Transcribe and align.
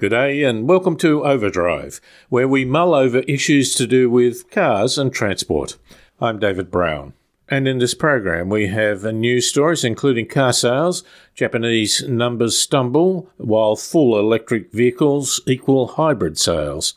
Good 0.00 0.12
day 0.12 0.44
and 0.44 0.66
welcome 0.66 0.96
to 0.96 1.26
Overdrive, 1.26 2.00
where 2.30 2.48
we 2.48 2.64
mull 2.64 2.94
over 2.94 3.18
issues 3.18 3.74
to 3.74 3.86
do 3.86 4.08
with 4.08 4.50
cars 4.50 4.96
and 4.96 5.12
transport. 5.12 5.76
I'm 6.22 6.38
David 6.38 6.70
Brown. 6.70 7.12
And 7.50 7.68
in 7.68 7.80
this 7.80 7.92
program, 7.92 8.48
we 8.48 8.68
have 8.68 9.04
news 9.04 9.46
stories 9.46 9.84
including 9.84 10.26
car 10.26 10.54
sales, 10.54 11.04
Japanese 11.34 12.02
numbers 12.08 12.58
stumble, 12.58 13.28
while 13.36 13.76
full 13.76 14.18
electric 14.18 14.72
vehicles 14.72 15.38
equal 15.46 15.86
hybrid 15.88 16.38
sales. 16.38 16.94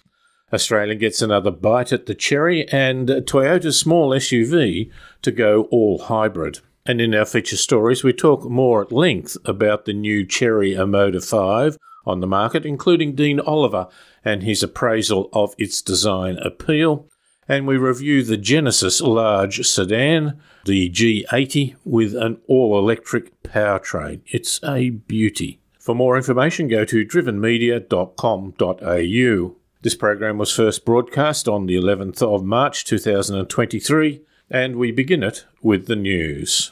Australia 0.53 0.95
gets 0.95 1.21
another 1.21 1.51
bite 1.51 1.91
at 1.91 2.05
the 2.05 2.15
cherry, 2.15 2.65
and 2.69 3.09
Toyota's 3.09 3.77
small 3.77 4.11
SUV 4.11 4.89
to 5.23 5.31
go 5.33 5.63
all 5.71 6.03
hybrid. 6.03 6.59
And 6.85 7.01
in 7.01 7.13
our 7.13 7.25
feature 7.25 7.57
stories, 7.57 8.01
we 8.01 8.13
talk 8.13 8.49
more 8.49 8.81
at 8.81 8.93
length 8.93 9.35
about 9.43 9.83
the 9.83 9.93
new 9.93 10.25
Chery 10.25 10.71
Omoda 10.71 11.21
5 11.21 11.77
on 12.05 12.19
the 12.19 12.27
market, 12.27 12.65
including 12.65 13.15
Dean 13.15 13.39
Oliver 13.39 13.87
and 14.23 14.43
his 14.43 14.61
appraisal 14.63 15.29
of 15.33 15.55
its 15.57 15.81
design 15.81 16.37
appeal. 16.37 17.07
And 17.47 17.65
we 17.67 17.77
review 17.77 18.23
the 18.23 18.37
Genesis 18.37 19.01
large 19.01 19.67
sedan, 19.67 20.39
the 20.65 20.89
G80, 20.89 21.75
with 21.83 22.15
an 22.15 22.39
all 22.47 22.79
electric 22.79 23.43
powertrain. 23.43 24.21
It's 24.27 24.63
a 24.63 24.91
beauty. 24.91 25.59
For 25.77 25.93
more 25.93 26.15
information, 26.15 26.69
go 26.69 26.85
to 26.85 27.05
drivenmedia.com.au. 27.05 29.55
This 29.81 29.95
program 29.95 30.37
was 30.37 30.55
first 30.55 30.85
broadcast 30.85 31.49
on 31.49 31.65
the 31.65 31.75
11th 31.75 32.21
of 32.21 32.45
March 32.45 32.85
2023, 32.85 34.21
and 34.49 34.77
we 34.77 34.93
begin 34.93 35.23
it 35.23 35.45
with 35.61 35.87
the 35.87 35.97
news. 35.97 36.71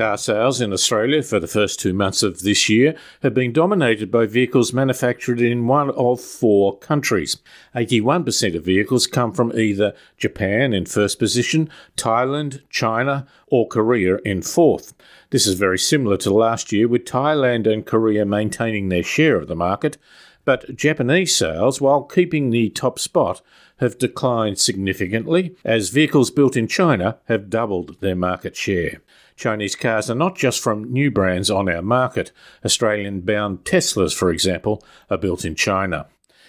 Car 0.00 0.16
sales 0.16 0.62
in 0.62 0.72
Australia 0.72 1.22
for 1.22 1.38
the 1.38 1.46
first 1.46 1.78
two 1.78 1.92
months 1.92 2.22
of 2.22 2.40
this 2.40 2.70
year 2.70 2.96
have 3.22 3.34
been 3.34 3.52
dominated 3.52 4.10
by 4.10 4.24
vehicles 4.24 4.72
manufactured 4.72 5.42
in 5.42 5.66
one 5.66 5.90
of 5.90 6.22
four 6.22 6.78
countries. 6.78 7.36
81% 7.76 8.56
of 8.56 8.64
vehicles 8.64 9.06
come 9.06 9.30
from 9.30 9.52
either 9.54 9.92
Japan 10.16 10.72
in 10.72 10.86
first 10.86 11.18
position, 11.18 11.68
Thailand, 11.98 12.62
China, 12.70 13.26
or 13.48 13.68
Korea 13.68 14.16
in 14.24 14.40
fourth. 14.40 14.94
This 15.28 15.46
is 15.46 15.56
very 15.56 15.78
similar 15.78 16.16
to 16.16 16.32
last 16.32 16.72
year, 16.72 16.88
with 16.88 17.04
Thailand 17.04 17.70
and 17.70 17.84
Korea 17.84 18.24
maintaining 18.24 18.88
their 18.88 19.02
share 19.02 19.36
of 19.36 19.48
the 19.48 19.54
market, 19.54 19.98
but 20.46 20.74
Japanese 20.74 21.36
sales, 21.36 21.78
while 21.78 22.04
keeping 22.04 22.48
the 22.48 22.70
top 22.70 22.98
spot, 22.98 23.42
have 23.80 23.98
declined 23.98 24.58
significantly 24.58 25.56
as 25.62 25.90
vehicles 25.90 26.30
built 26.30 26.56
in 26.56 26.66
China 26.66 27.18
have 27.26 27.50
doubled 27.50 28.00
their 28.00 28.16
market 28.16 28.56
share. 28.56 29.02
Chinese 29.40 29.74
cars 29.74 30.10
are 30.10 30.14
not 30.14 30.36
just 30.36 30.62
from 30.62 30.92
new 30.92 31.10
brands 31.10 31.50
on 31.50 31.66
our 31.66 31.80
market. 31.80 32.30
Australian 32.62 33.22
bound 33.22 33.64
Teslas, 33.64 34.14
for 34.14 34.30
example, 34.30 34.84
are 35.08 35.16
built 35.16 35.46
in 35.46 35.54
China. 35.54 36.06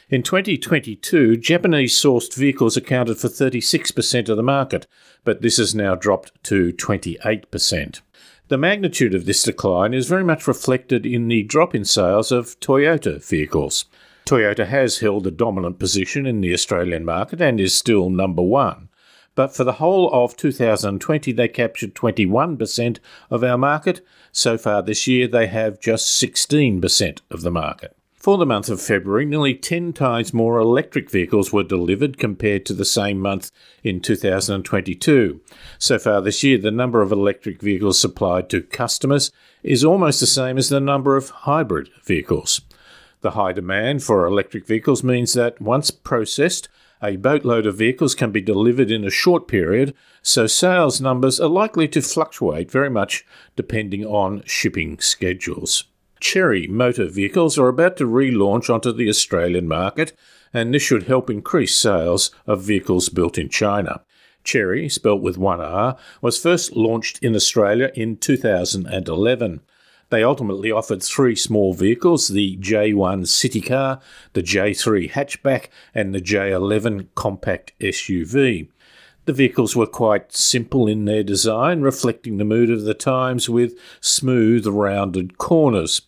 In 0.09 0.21
2022, 0.23 1.37
Japanese 1.37 1.95
sourced 1.95 2.35
vehicles 2.35 2.75
accounted 2.75 3.17
for 3.17 3.29
36% 3.29 4.27
of 4.27 4.35
the 4.35 4.43
market, 4.43 4.87
but 5.23 5.41
this 5.41 5.55
has 5.55 5.73
now 5.73 5.95
dropped 5.95 6.33
to 6.43 6.73
28%. 6.73 8.01
The 8.49 8.57
magnitude 8.57 9.15
of 9.15 9.25
this 9.25 9.43
decline 9.43 9.93
is 9.93 10.09
very 10.09 10.25
much 10.25 10.45
reflected 10.45 11.05
in 11.05 11.29
the 11.29 11.43
drop 11.43 11.73
in 11.73 11.85
sales 11.85 12.29
of 12.29 12.59
Toyota 12.59 13.25
vehicles. 13.25 13.85
Toyota 14.25 14.67
has 14.67 14.99
held 14.99 15.25
a 15.25 15.31
dominant 15.31 15.79
position 15.79 16.25
in 16.25 16.41
the 16.41 16.53
Australian 16.53 17.05
market 17.05 17.39
and 17.39 17.57
is 17.57 17.73
still 17.73 18.09
number 18.09 18.41
one 18.41 18.89
but 19.35 19.55
for 19.55 19.63
the 19.63 19.73
whole 19.73 20.09
of 20.11 20.35
2020 20.35 21.31
they 21.31 21.47
captured 21.47 21.95
21% 21.95 22.99
of 23.29 23.43
our 23.43 23.57
market. 23.57 24.01
So 24.31 24.57
far 24.57 24.81
this 24.81 25.07
year 25.07 25.27
they 25.27 25.47
have 25.47 25.79
just 25.79 26.21
16% 26.21 27.19
of 27.29 27.41
the 27.41 27.51
market. 27.51 27.95
For 28.21 28.37
the 28.37 28.45
month 28.45 28.69
of 28.69 28.79
February, 28.79 29.25
nearly 29.25 29.55
10 29.55 29.93
times 29.93 30.31
more 30.31 30.59
electric 30.59 31.09
vehicles 31.09 31.51
were 31.51 31.63
delivered 31.63 32.19
compared 32.19 32.67
to 32.67 32.73
the 32.75 32.85
same 32.85 33.19
month 33.19 33.49
in 33.83 33.99
2022. 33.99 35.41
So 35.79 35.97
far 35.97 36.21
this 36.21 36.43
year, 36.43 36.59
the 36.59 36.69
number 36.69 37.01
of 37.01 37.11
electric 37.11 37.59
vehicles 37.59 37.97
supplied 37.97 38.47
to 38.51 38.61
customers 38.61 39.31
is 39.63 39.83
almost 39.83 40.19
the 40.19 40.27
same 40.27 40.59
as 40.59 40.69
the 40.69 40.79
number 40.79 41.17
of 41.17 41.31
hybrid 41.31 41.89
vehicles. 42.03 42.61
The 43.21 43.31
high 43.31 43.53
demand 43.53 44.03
for 44.03 44.27
electric 44.27 44.67
vehicles 44.67 45.03
means 45.03 45.33
that 45.33 45.59
once 45.59 45.89
processed, 45.89 46.69
a 47.01 47.15
boatload 47.15 47.65
of 47.65 47.77
vehicles 47.77 48.13
can 48.13 48.31
be 48.31 48.41
delivered 48.41 48.91
in 48.91 49.03
a 49.03 49.09
short 49.09 49.47
period, 49.47 49.93
so 50.21 50.47
sales 50.47 51.01
numbers 51.01 51.39
are 51.39 51.49
likely 51.49 51.87
to 51.87 52.01
fluctuate 52.01 52.69
very 52.69 52.89
much 52.89 53.25
depending 53.55 54.05
on 54.05 54.43
shipping 54.45 54.99
schedules. 54.99 55.85
Chery 56.19 56.67
motor 56.67 57.07
vehicles 57.07 57.57
are 57.57 57.67
about 57.67 57.97
to 57.97 58.05
relaunch 58.05 58.71
onto 58.71 58.91
the 58.91 59.09
Australian 59.09 59.67
market, 59.67 60.13
and 60.53 60.73
this 60.73 60.83
should 60.83 61.03
help 61.03 61.29
increase 61.29 61.75
sales 61.75 62.29
of 62.45 62.61
vehicles 62.61 63.09
built 63.09 63.37
in 63.37 63.49
China. 63.49 64.03
Chery, 64.43 64.89
spelt 64.89 65.21
with 65.21 65.37
one 65.37 65.61
R, 65.61 65.97
was 66.21 66.39
first 66.39 66.75
launched 66.75 67.19
in 67.23 67.35
Australia 67.35 67.91
in 67.95 68.17
2011. 68.17 69.61
They 70.11 70.23
ultimately 70.23 70.71
offered 70.73 71.01
three 71.01 71.37
small 71.37 71.73
vehicles 71.73 72.27
the 72.27 72.57
J1 72.57 73.27
City 73.27 73.61
Car, 73.61 74.01
the 74.33 74.43
J3 74.43 75.09
Hatchback, 75.09 75.69
and 75.95 76.13
the 76.13 76.19
J11 76.19 77.07
Compact 77.15 77.71
SUV. 77.79 78.67
The 79.23 79.33
vehicles 79.33 79.73
were 79.73 79.87
quite 79.87 80.33
simple 80.33 80.87
in 80.87 81.05
their 81.05 81.23
design, 81.23 81.79
reflecting 81.79 82.35
the 82.37 82.43
mood 82.43 82.69
of 82.69 82.81
the 82.81 82.93
times 82.93 83.49
with 83.49 83.79
smooth, 84.01 84.67
rounded 84.67 85.37
corners. 85.37 86.01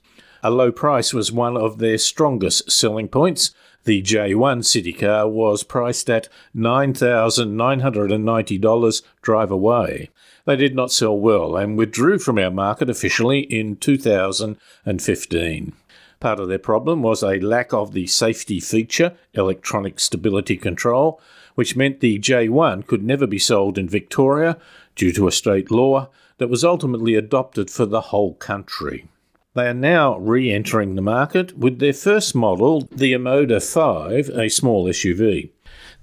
A 0.44 0.52
low 0.52 0.74
price 0.74 1.14
was 1.14 1.32
one 1.32 1.56
of 1.56 1.78
their 1.78 1.98
strongest 1.98 2.70
selling 2.70 3.08
points. 3.08 3.52
The 3.86 4.02
J1 4.02 4.66
City 4.66 4.92
Car 4.92 5.30
was 5.30 5.64
priced 5.64 6.10
at 6.10 6.28
$9,990 6.54 9.02
drive 9.22 9.52
away. 9.52 10.10
They 10.46 10.56
did 10.58 10.76
not 10.76 10.92
sell 10.92 11.18
well 11.18 11.56
and 11.56 11.78
withdrew 11.78 12.20
from 12.20 12.38
our 12.38 12.52
market 12.52 12.90
officially 12.90 13.40
in 13.42 13.78
2015. 13.78 15.74
Part 16.20 16.40
of 16.40 16.48
their 16.50 16.60
problem 16.60 17.02
was 17.02 17.24
a 17.24 17.40
lack 17.40 17.74
of 17.74 17.94
the 17.94 18.08
safety 18.08 18.60
feature, 18.60 19.14
electronic 19.34 20.00
stability 20.00 20.58
control, 20.58 21.22
which 21.56 21.76
meant 21.76 22.00
the 22.00 22.20
J1 22.20 22.88
could 22.88 23.04
never 23.04 23.28
be 23.28 23.40
sold 23.40 23.78
in 23.78 23.88
Victoria 23.88 24.58
due 24.96 25.14
to 25.14 25.28
a 25.28 25.32
state 25.32 25.72
law 25.72 26.10
that 26.40 26.50
was 26.50 26.64
ultimately 26.64 27.16
adopted 27.16 27.70
for 27.70 27.86
the 27.86 28.02
whole 28.02 28.34
country. 28.36 29.08
They 29.54 29.68
are 29.68 29.74
now 29.74 30.18
re 30.18 30.52
entering 30.52 30.96
the 30.96 31.02
market 31.02 31.58
with 31.58 31.80
their 31.80 31.94
first 31.94 32.36
model, 32.36 32.88
the 32.92 33.14
Omoda 33.14 33.62
5, 33.62 34.30
a 34.30 34.50
small 34.50 34.86
SUV. 34.88 35.52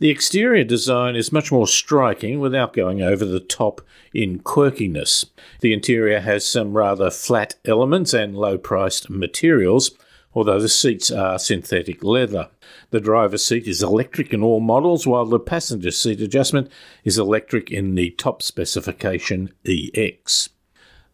The 0.00 0.08
exterior 0.08 0.64
design 0.64 1.14
is 1.14 1.30
much 1.30 1.52
more 1.52 1.66
striking 1.66 2.40
without 2.40 2.72
going 2.72 3.02
over 3.02 3.26
the 3.26 3.38
top 3.38 3.82
in 4.14 4.38
quirkiness. 4.40 5.26
The 5.60 5.74
interior 5.74 6.20
has 6.20 6.48
some 6.48 6.72
rather 6.72 7.10
flat 7.10 7.56
elements 7.66 8.14
and 8.14 8.34
low 8.34 8.56
priced 8.56 9.10
materials, 9.10 9.90
although 10.32 10.58
the 10.58 10.70
seats 10.70 11.10
are 11.10 11.38
synthetic 11.38 12.02
leather. 12.02 12.48
The 12.92 13.00
driver's 13.00 13.44
seat 13.44 13.66
is 13.66 13.82
electric 13.82 14.32
in 14.32 14.42
all 14.42 14.60
models, 14.60 15.06
while 15.06 15.26
the 15.26 15.38
passenger 15.38 15.90
seat 15.90 16.22
adjustment 16.22 16.72
is 17.04 17.18
electric 17.18 17.70
in 17.70 17.94
the 17.94 18.12
top 18.12 18.42
specification 18.42 19.52
EX. 19.66 20.48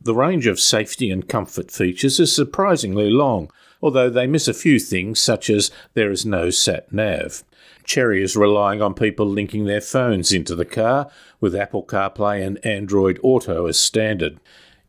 The 0.01 0.15
range 0.15 0.47
of 0.47 0.61
safety 0.61 1.11
and 1.11 1.29
comfort 1.29 1.73
features 1.73 2.21
is 2.21 2.33
surprisingly 2.33 3.11
long, 3.11 3.51
although 3.83 4.11
they 4.11 4.29
miss 4.29 4.47
a 4.47 4.55
few 4.55 4.79
things 4.79 5.19
such 5.19 5.51
as 5.51 5.73
there 5.95 6.13
is 6.13 6.25
no 6.25 6.51
sat 6.51 6.93
nav. 6.93 7.43
Chery 7.87 8.23
is 8.23 8.37
relying 8.37 8.83
on 8.83 8.95
people 8.95 9.27
linking 9.27 9.65
their 9.65 9.81
phones 9.81 10.33
into 10.33 10.55
the 10.55 10.65
car 10.65 11.09
with 11.41 11.55
Apple 11.55 11.85
CarPlay 11.85 12.45
and 12.45 12.65
Android 12.67 13.19
Auto 13.23 13.67
as 13.67 13.79
standard. 13.79 14.41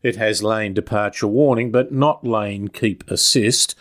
It 0.02 0.16
has 0.16 0.42
lane 0.42 0.74
departure 0.74 1.28
warning 1.28 1.70
but 1.70 1.92
not 1.92 2.24
lane 2.24 2.68
keep 2.68 3.08
assist, 3.08 3.74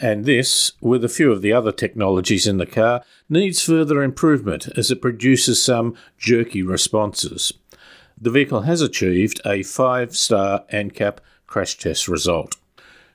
and 0.00 0.24
this, 0.24 0.72
with 0.80 1.04
a 1.04 1.08
few 1.08 1.30
of 1.30 1.42
the 1.42 1.52
other 1.52 1.70
technologies 1.70 2.46
in 2.46 2.56
the 2.56 2.66
car, 2.66 3.02
needs 3.28 3.62
further 3.62 4.02
improvement 4.02 4.68
as 4.76 4.90
it 4.90 5.02
produces 5.02 5.62
some 5.62 5.94
jerky 6.18 6.62
responses. 6.62 7.52
The 8.18 8.30
vehicle 8.30 8.62
has 8.62 8.80
achieved 8.80 9.40
a 9.44 9.62
5 9.62 10.16
star 10.16 10.64
ANCAP 10.72 11.18
crash 11.46 11.76
test 11.76 12.08
result. 12.08 12.56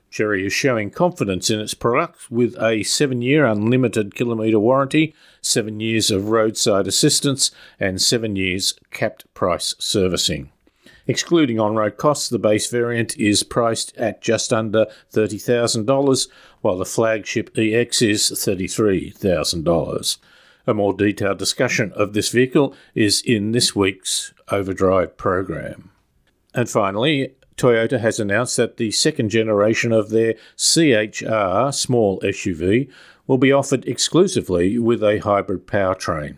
Chery 0.10 0.46
is 0.46 0.54
showing 0.54 0.90
confidence 0.90 1.50
in 1.50 1.60
its 1.60 1.74
product 1.74 2.32
with 2.32 2.56
a 2.62 2.84
seven 2.84 3.22
year 3.22 3.46
unlimited 3.46 4.16
kilometre 4.16 4.60
warranty, 4.60 5.14
seven 5.42 5.80
years 5.80 6.10
of 6.10 6.30
roadside 6.30 6.88
assistance, 6.88 7.52
and 7.80 8.02
seven 8.02 8.36
years 8.36 8.74
capped 8.92 9.32
price 9.34 9.76
servicing. 9.80 10.52
Excluding 11.08 11.60
on 11.60 11.76
road 11.76 11.98
costs, 11.98 12.28
the 12.28 12.40
base 12.40 12.70
variant 12.70 13.18
is 13.18 13.44
priced 13.44 13.96
at 13.98 14.22
just 14.22 14.52
under 14.52 14.88
$30,000, 15.14 16.28
while 16.62 16.78
the 16.78 16.86
flagship 16.86 17.58
EX 17.58 18.02
is 18.02 18.24
$33,000. 18.24 20.18
A 20.70 20.74
more 20.74 20.94
detailed 20.94 21.38
discussion 21.38 21.94
of 21.94 22.12
this 22.12 22.30
vehicle 22.30 22.76
is 22.94 23.22
in 23.22 23.54
this 23.54 23.74
week's 23.74 24.34
Overdrive 24.52 25.16
program. 25.16 25.92
And 26.54 26.70
finally, 26.70 27.36
Toyota 27.58 28.00
has 28.00 28.20
announced 28.20 28.58
that 28.58 28.78
the 28.78 28.92
second 28.92 29.30
generation 29.30 29.92
of 29.92 30.10
their 30.10 30.36
CHR 30.56 31.72
small 31.72 32.20
SUV 32.22 32.88
will 33.26 33.40
be 33.40 33.52
offered 33.52 33.88
exclusively 33.88 34.78
with 34.78 35.02
a 35.04 35.18
hybrid 35.20 35.66
powertrain. 35.66 36.36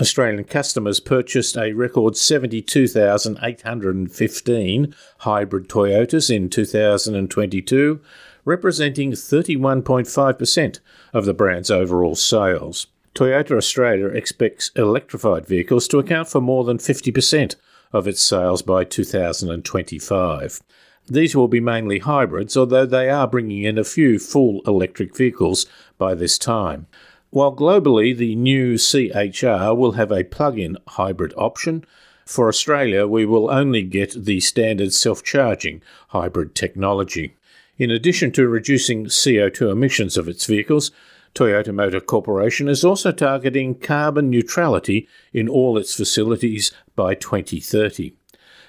Australian 0.00 0.44
customers 0.44 1.00
purchased 1.00 1.56
a 1.56 1.72
record 1.72 2.16
72,815 2.16 4.94
hybrid 5.18 5.68
Toyotas 5.68 6.32
in 6.34 6.48
2022, 6.48 8.00
representing 8.44 9.10
31.5% 9.10 10.78
of 11.12 11.24
the 11.24 11.34
brand's 11.34 11.72
overall 11.72 12.14
sales. 12.14 12.86
Toyota 13.12 13.56
Australia 13.56 14.06
expects 14.06 14.70
electrified 14.76 15.46
vehicles 15.46 15.88
to 15.88 15.98
account 15.98 16.28
for 16.28 16.40
more 16.40 16.62
than 16.62 16.78
50% 16.78 17.56
of 17.92 18.06
its 18.06 18.22
sales 18.22 18.62
by 18.62 18.84
2025. 18.84 20.60
These 21.06 21.34
will 21.34 21.48
be 21.48 21.60
mainly 21.60 22.00
hybrids, 22.00 22.56
although 22.56 22.84
they 22.84 23.08
are 23.08 23.26
bringing 23.26 23.62
in 23.64 23.78
a 23.78 23.84
few 23.84 24.18
full 24.18 24.60
electric 24.66 25.16
vehicles 25.16 25.66
by 25.96 26.14
this 26.14 26.36
time. 26.36 26.86
While 27.30 27.54
globally 27.54 28.16
the 28.16 28.34
new 28.34 28.76
CHR 28.76 29.74
will 29.74 29.92
have 29.92 30.12
a 30.12 30.24
plug 30.24 30.58
in 30.58 30.78
hybrid 30.86 31.32
option, 31.36 31.84
for 32.26 32.48
Australia 32.48 33.06
we 33.06 33.24
will 33.24 33.50
only 33.50 33.82
get 33.82 34.24
the 34.24 34.40
standard 34.40 34.92
self 34.92 35.22
charging 35.22 35.82
hybrid 36.08 36.54
technology. 36.54 37.36
In 37.78 37.90
addition 37.90 38.32
to 38.32 38.48
reducing 38.48 39.06
CO2 39.06 39.70
emissions 39.70 40.16
of 40.16 40.28
its 40.28 40.44
vehicles, 40.44 40.90
Toyota 41.38 41.72
Motor 41.72 42.00
Corporation 42.00 42.68
is 42.68 42.84
also 42.84 43.12
targeting 43.12 43.76
carbon 43.76 44.28
neutrality 44.28 45.06
in 45.32 45.48
all 45.48 45.78
its 45.78 45.94
facilities 45.94 46.72
by 46.96 47.14
2030. 47.14 48.12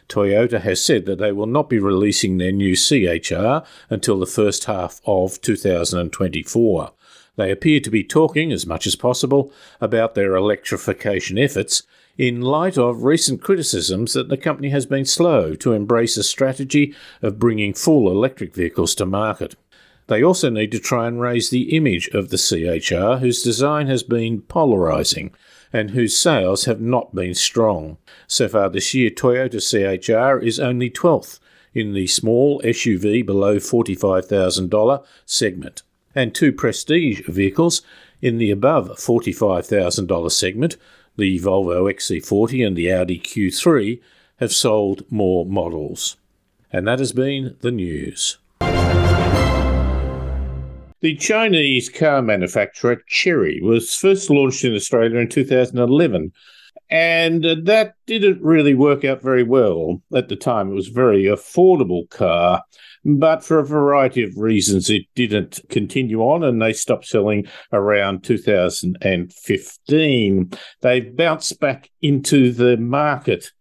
Toyota 0.08 0.62
has 0.62 0.80
said 0.80 1.08
that 1.08 1.18
they 1.18 1.32
will 1.32 1.48
not 1.48 1.68
be 1.68 1.80
releasing 1.80 2.38
their 2.38 2.52
new 2.52 2.76
CHR 2.76 3.66
until 3.90 4.20
the 4.20 4.28
first 4.28 4.66
half 4.66 5.02
of 5.08 5.42
2024. 5.42 6.92
They 7.38 7.50
appear 7.50 7.80
to 7.80 7.90
be 7.90 8.04
talking, 8.04 8.52
as 8.52 8.68
much 8.68 8.86
as 8.86 8.96
possible, 8.96 9.52
about 9.82 10.14
their 10.14 10.36
electrification 10.36 11.40
efforts 11.40 11.82
in 12.20 12.40
light 12.40 12.78
of 12.78 13.02
recent 13.02 13.42
criticisms 13.42 14.14
that 14.14 14.30
the 14.30 14.38
company 14.38 14.70
has 14.70 14.86
been 14.86 15.06
slow 15.06 15.56
to 15.56 15.74
embrace 15.74 16.18
a 16.18 16.24
strategy 16.24 16.94
of 17.24 17.40
bringing 17.40 17.74
full 17.74 18.12
electric 18.12 18.54
vehicles 18.54 18.94
to 18.94 19.08
market. 19.08 19.56
They 20.10 20.24
also 20.24 20.50
need 20.50 20.72
to 20.72 20.80
try 20.80 21.08
and 21.08 21.22
raise 21.22 21.52
the 21.52 21.76
image 21.78 22.08
of 22.10 22.30
the 22.30 22.38
CHR, 22.38 23.20
whose 23.20 23.44
design 23.44 23.86
has 23.86 24.02
been 24.02 24.42
polarising 24.42 25.30
and 25.72 25.92
whose 25.92 26.18
sales 26.18 26.66
have 26.66 26.82
not 26.82 27.14
been 27.14 27.36
strong. 27.36 27.98
So 28.26 28.48
far 28.48 28.72
this 28.72 28.96
year, 28.96 29.12
Toyota 29.12 29.62
CHR 29.62 30.44
is 30.44 30.60
only 30.60 30.90
12th 30.90 31.40
in 31.76 31.94
the 31.94 32.08
small 32.08 32.60
SUV 32.64 33.24
below 33.24 33.58
$45,000 33.58 35.06
segment 35.28 35.84
and 36.16 36.34
two 36.34 36.54
prestige 36.54 37.22
vehicles 37.28 37.84
in 38.20 38.40
the 38.40 38.50
above 38.50 38.90
$45,000 38.98 40.32
segment, 40.32 40.76
the 41.18 41.40
Volvo 41.40 41.84
XC40 41.94 42.66
and 42.66 42.76
the 42.76 42.92
Audi 42.92 43.20
Q3, 43.20 44.02
have 44.38 44.54
sold 44.54 45.04
more 45.12 45.46
models. 45.46 46.18
And 46.74 46.88
that 46.88 46.98
has 46.98 47.12
been 47.12 47.58
the 47.62 47.72
news. 47.72 48.40
The 51.02 51.16
Chinese 51.16 51.90
car 51.90 52.22
manufacturer 52.22 53.02
Chery 53.08 53.62
was 53.62 53.96
first 53.96 54.30
launched 54.30 54.66
in 54.66 54.76
Australia 54.76 55.20
in 55.20 55.30
2011 55.30 56.32
and 56.92 57.46
uh, 57.46 57.56
that 57.64 57.94
didn't 58.08 58.42
really 58.42 58.74
work 58.74 59.06
out 59.06 59.22
very 59.22 59.44
well 59.44 60.02
at 60.14 60.28
the 60.28 60.36
time. 60.36 60.72
It 60.72 60.76
was 60.76 60.90
a 60.90 60.94
very 60.94 61.24
affordable 61.24 62.10
car 62.10 62.64
but 63.06 63.44
for 63.44 63.60
a 63.60 63.66
variety 63.66 64.24
of 64.24 64.36
reasons, 64.38 64.90
it 64.90 65.04
didn't 65.16 65.62
continue 65.70 66.22
on 66.22 66.44
and 66.44 66.62
they 66.62 66.74
stopped 66.74 67.06
selling 67.06 67.48
around 67.72 68.26
2015. 68.26 70.52
They 70.82 71.00
bounced 71.00 71.58
back 71.60 71.90
into 72.02 72.52
the 72.52 72.76
market. 72.78 73.52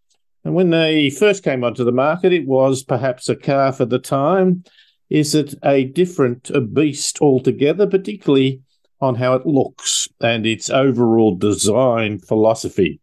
And 0.44 0.54
when 0.54 0.70
they 0.70 1.10
first 1.10 1.42
came 1.44 1.62
onto 1.62 1.84
the 1.84 1.92
market, 1.92 2.32
it 2.32 2.46
was 2.46 2.82
perhaps 2.82 3.28
a 3.28 3.36
car 3.36 3.70
for 3.72 3.84
the 3.84 3.98
time. 3.98 4.64
Is 5.10 5.34
it 5.34 5.54
a 5.64 5.84
different 5.84 6.50
beast 6.74 7.20
altogether, 7.20 7.86
particularly 7.86 8.62
on 9.00 9.14
how 9.14 9.34
it 9.34 9.46
looks 9.46 10.08
and 10.20 10.44
its 10.44 10.68
overall 10.70 11.34
design 11.34 12.18
philosophy? 12.18 13.00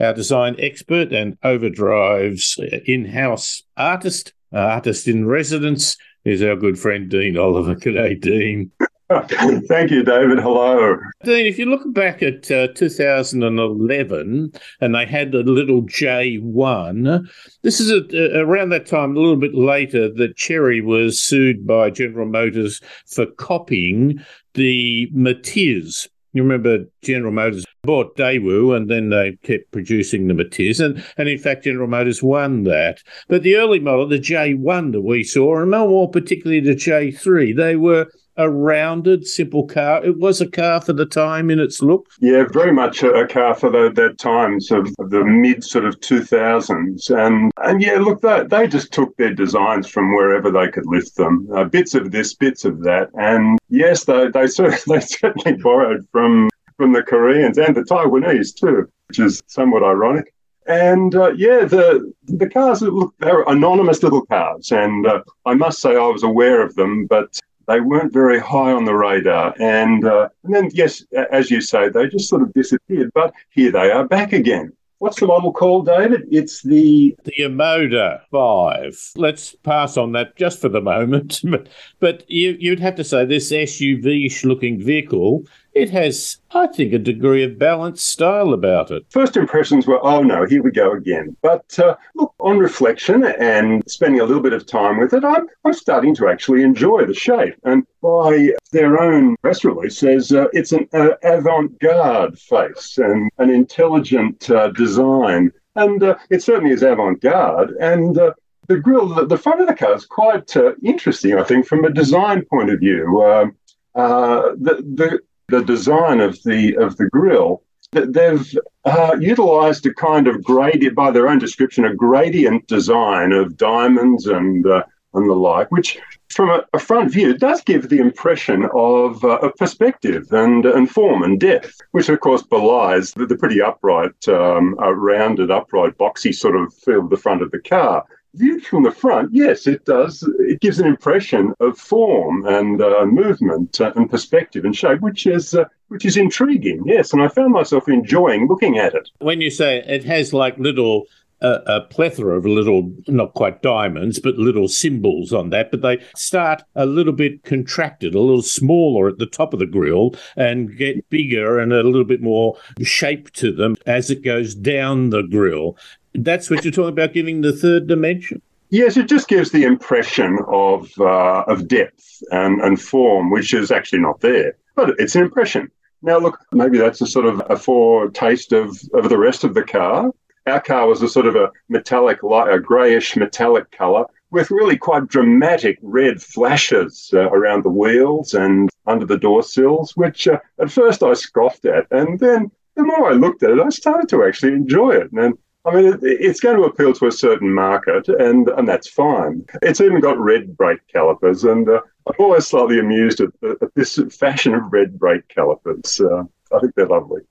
Our 0.00 0.12
design 0.12 0.56
expert 0.58 1.12
and 1.12 1.38
Overdrive's 1.42 2.58
in 2.86 3.06
house 3.06 3.62
artist 3.76 4.32
uh, 4.52 4.58
artist 4.58 5.08
in 5.08 5.26
residence 5.26 5.96
is 6.24 6.42
our 6.42 6.56
good 6.56 6.78
friend 6.78 7.08
Dean 7.08 7.36
Oliver. 7.36 7.74
G'day, 7.76 8.20
Dean. 8.20 8.70
Thank 9.68 9.92
you, 9.92 10.02
David. 10.02 10.40
Hello. 10.40 10.96
If 11.22 11.58
you 11.58 11.66
look 11.66 11.92
back 11.94 12.24
at 12.24 12.50
uh, 12.50 12.68
2011 12.74 14.52
and 14.80 14.94
they 14.94 15.06
had 15.06 15.30
the 15.30 15.44
little 15.44 15.82
J1, 15.82 17.28
this 17.62 17.78
is 17.78 17.90
a, 17.90 18.40
around 18.40 18.70
that 18.70 18.86
time, 18.86 19.16
a 19.16 19.20
little 19.20 19.36
bit 19.36 19.54
later, 19.54 20.12
that 20.14 20.36
Chery 20.36 20.80
was 20.80 21.22
sued 21.22 21.66
by 21.66 21.90
General 21.90 22.26
Motors 22.26 22.80
for 23.06 23.26
copying 23.26 24.20
the 24.54 25.08
Matiz 25.14 26.08
you 26.36 26.42
remember 26.42 26.84
General 27.00 27.32
Motors 27.32 27.64
bought 27.82 28.14
Daewoo 28.14 28.76
and 28.76 28.90
then 28.90 29.08
they 29.08 29.38
kept 29.42 29.72
producing 29.72 30.28
the 30.28 30.34
Matiz. 30.34 30.84
And, 30.84 31.02
and 31.16 31.30
in 31.30 31.38
fact, 31.38 31.64
General 31.64 31.88
Motors 31.88 32.22
won 32.22 32.64
that. 32.64 33.02
But 33.28 33.42
the 33.42 33.56
early 33.56 33.78
model, 33.78 34.06
the 34.06 34.18
J1 34.18 34.92
that 34.92 35.00
we 35.00 35.24
saw, 35.24 35.62
and 35.62 35.70
more 35.70 36.10
particularly 36.10 36.60
the 36.60 36.74
J3, 36.74 37.56
they 37.56 37.76
were 37.76 38.08
a 38.36 38.50
rounded, 38.50 39.26
simple 39.26 39.66
car. 39.66 40.04
It 40.04 40.18
was 40.18 40.40
a 40.40 40.48
car 40.48 40.80
for 40.80 40.92
the 40.92 41.06
time 41.06 41.50
in 41.50 41.58
its 41.58 41.82
look. 41.82 42.08
Yeah, 42.20 42.44
very 42.52 42.72
much 42.72 43.02
a, 43.02 43.26
car 43.26 43.54
for 43.54 43.70
the, 43.70 43.90
that 43.92 44.18
times 44.18 44.70
of 44.70 44.94
the 44.98 45.24
mid 45.24 45.64
sort 45.64 45.84
of 45.84 45.98
2000s. 46.00 47.10
And 47.10 47.50
and 47.62 47.82
yeah, 47.82 47.98
look, 47.98 48.20
they, 48.20 48.44
they 48.44 48.68
just 48.68 48.92
took 48.92 49.16
their 49.16 49.34
designs 49.34 49.88
from 49.88 50.14
wherever 50.14 50.50
they 50.50 50.68
could 50.68 50.86
lift 50.86 51.16
them, 51.16 51.48
uh, 51.54 51.64
bits 51.64 51.94
of 51.94 52.10
this, 52.10 52.34
bits 52.34 52.64
of 52.64 52.82
that. 52.82 53.08
And 53.14 53.58
yes, 53.68 54.04
they, 54.04 54.28
they, 54.28 54.46
certainly, 54.46 54.80
they 54.86 55.00
certainly 55.00 55.52
borrowed 55.62 56.06
from 56.12 56.48
from 56.76 56.92
the 56.92 57.02
Koreans 57.02 57.56
and 57.56 57.74
the 57.74 57.82
Taiwanese 57.82 58.54
too, 58.54 58.86
which 59.08 59.18
is 59.18 59.42
somewhat 59.46 59.82
ironic. 59.82 60.32
And 60.66 61.14
uh, 61.14 61.32
yeah, 61.32 61.64
the 61.64 62.12
the 62.24 62.48
cars 62.48 62.82
look 62.82 63.14
they're 63.20 63.42
anonymous 63.44 64.02
little 64.02 64.26
cars, 64.26 64.72
and 64.72 65.06
uh, 65.06 65.22
I 65.44 65.54
must 65.54 65.80
say 65.80 65.90
I 65.90 66.08
was 66.08 66.24
aware 66.24 66.60
of 66.60 66.74
them, 66.74 67.06
but 67.06 67.40
they 67.66 67.80
weren't 67.80 68.12
very 68.12 68.38
high 68.38 68.72
on 68.72 68.84
the 68.84 68.94
radar. 68.94 69.54
And, 69.58 70.04
uh, 70.04 70.28
and 70.44 70.54
then, 70.54 70.70
yes, 70.72 71.04
as 71.30 71.50
you 71.50 71.60
say, 71.60 71.88
they 71.88 72.08
just 72.08 72.28
sort 72.28 72.42
of 72.42 72.52
disappeared. 72.52 73.10
But 73.14 73.34
here 73.50 73.72
they 73.72 73.90
are 73.90 74.06
back 74.06 74.32
again. 74.32 74.72
What's 74.98 75.20
the 75.20 75.26
model 75.26 75.52
called, 75.52 75.86
David? 75.86 76.26
It's 76.30 76.62
the 76.62 77.14
the 77.24 77.34
Omoda 77.40 78.22
Five. 78.30 78.98
Let's 79.14 79.54
pass 79.54 79.98
on 79.98 80.12
that 80.12 80.36
just 80.36 80.58
for 80.58 80.70
the 80.70 80.80
moment. 80.80 81.42
but 81.44 81.68
but 82.00 82.30
you, 82.30 82.56
you'd 82.58 82.80
have 82.80 82.94
to 82.94 83.04
say 83.04 83.26
this 83.26 83.52
SUV-ish 83.52 84.44
looking 84.44 84.80
vehicle 84.82 85.44
it 85.76 85.90
has, 85.90 86.38
I 86.52 86.68
think, 86.68 86.94
a 86.94 86.98
degree 86.98 87.44
of 87.44 87.58
balanced 87.58 88.08
style 88.08 88.54
about 88.54 88.90
it. 88.90 89.04
First 89.10 89.36
impressions 89.36 89.86
were, 89.86 90.02
oh 90.02 90.22
no, 90.22 90.46
here 90.46 90.62
we 90.62 90.70
go 90.70 90.92
again. 90.92 91.36
But 91.42 91.78
uh, 91.78 91.96
look, 92.14 92.34
on 92.40 92.58
reflection 92.58 93.24
and 93.24 93.82
spending 93.86 94.20
a 94.20 94.24
little 94.24 94.42
bit 94.42 94.54
of 94.54 94.66
time 94.66 94.98
with 94.98 95.12
it, 95.12 95.22
I'm, 95.22 95.46
I'm 95.66 95.74
starting 95.74 96.14
to 96.16 96.28
actually 96.28 96.62
enjoy 96.62 97.04
the 97.04 97.12
shape. 97.12 97.56
And 97.64 97.86
by 98.00 98.52
their 98.72 98.98
own 98.98 99.36
press 99.42 99.64
release 99.64 99.98
says 99.98 100.32
uh, 100.32 100.46
it's 100.54 100.72
an 100.72 100.88
uh, 100.94 101.10
avant-garde 101.22 102.38
face 102.38 102.96
and 102.96 103.30
an 103.36 103.50
intelligent 103.50 104.48
uh, 104.50 104.68
design. 104.70 105.52
And 105.74 106.02
uh, 106.02 106.16
it 106.30 106.42
certainly 106.42 106.72
is 106.72 106.82
avant-garde. 106.82 107.72
And 107.80 108.16
uh, 108.16 108.32
the 108.66 108.78
grille, 108.78 109.26
the, 109.26 109.36
front 109.36 109.60
of 109.60 109.66
the 109.66 109.74
car 109.74 109.94
is 109.94 110.06
quite 110.06 110.56
interesting, 110.82 111.38
I 111.38 111.44
think, 111.44 111.66
from 111.66 111.84
a 111.84 111.92
design 111.92 112.46
point 112.46 112.70
of 112.70 112.80
view. 112.80 113.22
Um, 113.22 113.54
uh, 113.96 114.52
the, 114.58 114.74
the 114.94 115.20
the 115.48 115.62
design 115.62 116.20
of 116.20 116.42
the 116.42 116.76
of 116.76 116.96
the 116.96 117.08
grill 117.08 117.62
they've 117.92 118.58
uh, 118.84 119.16
utilized 119.20 119.86
a 119.86 119.94
kind 119.94 120.26
of 120.26 120.42
gradient 120.42 120.94
by 120.94 121.10
their 121.10 121.28
own 121.28 121.38
description 121.38 121.84
a 121.84 121.94
gradient 121.94 122.66
design 122.66 123.32
of 123.32 123.56
diamonds 123.56 124.26
and 124.26 124.66
uh, 124.66 124.82
and 125.14 125.30
the 125.30 125.34
like 125.34 125.70
which 125.70 125.98
from 126.28 126.50
a, 126.50 126.64
a, 126.74 126.78
front 126.78 127.10
view 127.10 127.32
does 127.38 127.62
give 127.62 127.88
the 127.88 127.98
impression 127.98 128.68
of, 128.74 129.24
uh, 129.24 129.50
perspective 129.56 130.26
and, 130.32 130.66
and 130.66 130.90
form 130.90 131.22
and 131.22 131.40
depth 131.40 131.80
which 131.92 132.08
of 132.08 132.20
course 132.20 132.42
belies 132.42 133.12
the, 133.12 133.24
the 133.24 133.36
pretty 133.36 133.62
upright 133.62 134.28
um, 134.28 134.74
rounded 134.74 135.50
upright 135.50 135.96
boxy 135.96 136.34
sort 136.34 136.56
of 136.56 136.74
feel 136.74 137.00
of 137.00 137.10
the 137.10 137.16
front 137.16 137.40
of 137.40 137.50
the 137.50 137.60
car 137.60 138.04
viewed 138.36 138.64
from 138.64 138.82
the 138.82 138.90
front, 138.90 139.30
yes, 139.32 139.66
it 139.66 139.84
does. 139.84 140.22
It 140.40 140.60
gives 140.60 140.78
an 140.78 140.86
impression 140.86 141.54
of 141.60 141.78
form 141.78 142.46
and 142.46 142.80
uh, 142.80 143.04
movement 143.06 143.80
uh, 143.80 143.92
and 143.96 144.08
perspective 144.10 144.64
and 144.64 144.76
shape, 144.76 145.00
which 145.00 145.26
is 145.26 145.54
uh, 145.54 145.64
which 145.88 146.04
is 146.04 146.16
intriguing. 146.16 146.82
Yes, 146.84 147.12
and 147.12 147.22
I 147.22 147.28
found 147.28 147.52
myself 147.52 147.88
enjoying 147.88 148.48
looking 148.48 148.78
at 148.78 148.94
it. 148.94 149.08
When 149.18 149.40
you 149.40 149.50
say 149.50 149.78
it 149.86 150.04
has 150.04 150.32
like 150.32 150.58
little 150.58 151.06
a, 151.40 151.60
a, 151.66 151.80
plethora 151.82 152.36
of 152.36 152.46
little, 152.46 152.92
not 153.08 153.34
quite 153.34 153.62
diamonds, 153.62 154.18
but 154.18 154.36
little 154.36 154.68
symbols 154.68 155.32
on 155.32 155.50
that. 155.50 155.70
But 155.70 155.82
they 155.82 156.02
start 156.16 156.62
a 156.74 156.86
little 156.86 157.12
bit 157.12 157.44
contracted, 157.44 158.14
a 158.14 158.20
little 158.20 158.42
smaller 158.42 159.08
at 159.08 159.18
the 159.18 159.26
top 159.26 159.52
of 159.52 159.58
the 159.58 159.66
grill 159.66 160.14
and 160.36 160.76
get 160.76 161.08
bigger 161.10 161.58
and 161.58 161.72
a 161.72 161.82
little 161.82 162.04
bit 162.04 162.22
more 162.22 162.56
shape 162.82 163.32
to 163.34 163.52
them 163.52 163.76
as 163.86 164.10
it 164.10 164.24
goes 164.24 164.54
down 164.54 165.10
the 165.10 165.22
grill. 165.22 165.76
That's 166.24 166.50
what 166.50 166.64
you're 166.64 166.72
talking 166.72 166.90
about, 166.90 167.12
giving 167.12 167.40
the 167.40 167.52
third 167.52 167.86
dimension? 167.86 168.42
Yes, 168.70 168.96
it 168.96 169.08
just 169.08 169.28
gives 169.28 169.50
the 169.50 169.62
impression 169.62 170.38
of 170.48 170.90
uh, 170.98 171.44
of 171.46 171.68
depth 171.68 172.22
and, 172.30 172.60
and 172.60 172.80
form, 172.80 173.30
which 173.30 173.54
is 173.54 173.70
actually 173.70 174.00
not 174.00 174.20
there, 174.20 174.56
but 174.74 174.90
it's 174.98 175.14
an 175.14 175.22
impression. 175.22 175.70
Now, 176.02 176.18
look, 176.18 176.38
maybe 176.52 176.78
that's 176.78 177.00
a 177.00 177.06
sort 177.06 177.26
of 177.26 177.42
a 177.48 177.56
foretaste 177.56 178.52
of, 178.52 178.78
of 178.92 179.08
the 179.08 179.18
rest 179.18 179.44
of 179.44 179.54
the 179.54 179.62
car. 179.62 180.10
Our 180.46 180.60
car 180.60 180.86
was 180.86 181.02
a 181.02 181.08
sort 181.08 181.26
of 181.26 181.36
a 181.36 181.50
metallic, 181.68 182.22
light, 182.22 182.52
a 182.52 182.60
greyish 182.60 183.16
metallic 183.16 183.70
colour 183.70 184.04
with 184.30 184.50
really 184.50 184.76
quite 184.76 185.08
dramatic 185.08 185.78
red 185.82 186.22
flashes 186.22 187.10
uh, 187.14 187.30
around 187.30 187.64
the 187.64 187.70
wheels 187.70 188.34
and 188.34 188.68
under 188.86 189.06
the 189.06 189.18
door 189.18 189.42
sills, 189.42 189.96
which 189.96 190.28
uh, 190.28 190.38
at 190.60 190.70
first 190.70 191.02
I 191.02 191.14
scoffed 191.14 191.64
at. 191.64 191.86
And 191.90 192.18
then 192.18 192.50
the 192.74 192.82
more 192.82 193.10
I 193.10 193.14
looked 193.14 193.42
at 193.42 193.50
it, 193.50 193.60
I 193.60 193.68
started 193.70 194.08
to 194.10 194.24
actually 194.24 194.52
enjoy 194.52 194.90
it. 194.90 195.10
And 195.12 195.38
I 195.66 195.74
mean, 195.74 195.86
it, 195.86 195.98
it's 196.02 196.40
going 196.40 196.56
to 196.56 196.64
appeal 196.64 196.92
to 196.94 197.06
a 197.06 197.12
certain 197.12 197.52
market, 197.52 198.08
and, 198.08 198.48
and 198.50 198.68
that's 198.68 198.88
fine. 198.88 199.44
It's 199.62 199.80
even 199.80 200.00
got 200.00 200.18
red 200.18 200.56
brake 200.56 200.86
calipers, 200.92 201.44
and 201.44 201.68
uh, 201.68 201.80
I'm 202.06 202.14
always 202.18 202.46
slightly 202.46 202.78
amused 202.78 203.20
at, 203.20 203.30
at, 203.42 203.74
this 203.74 203.98
fashion 204.10 204.54
of 204.54 204.72
red 204.72 204.98
brake 204.98 205.26
calipers. 205.28 206.00
Uh, 206.00 206.22
I 206.54 206.60
think 206.60 206.74
they're 206.76 206.86
lovely. 206.86 207.22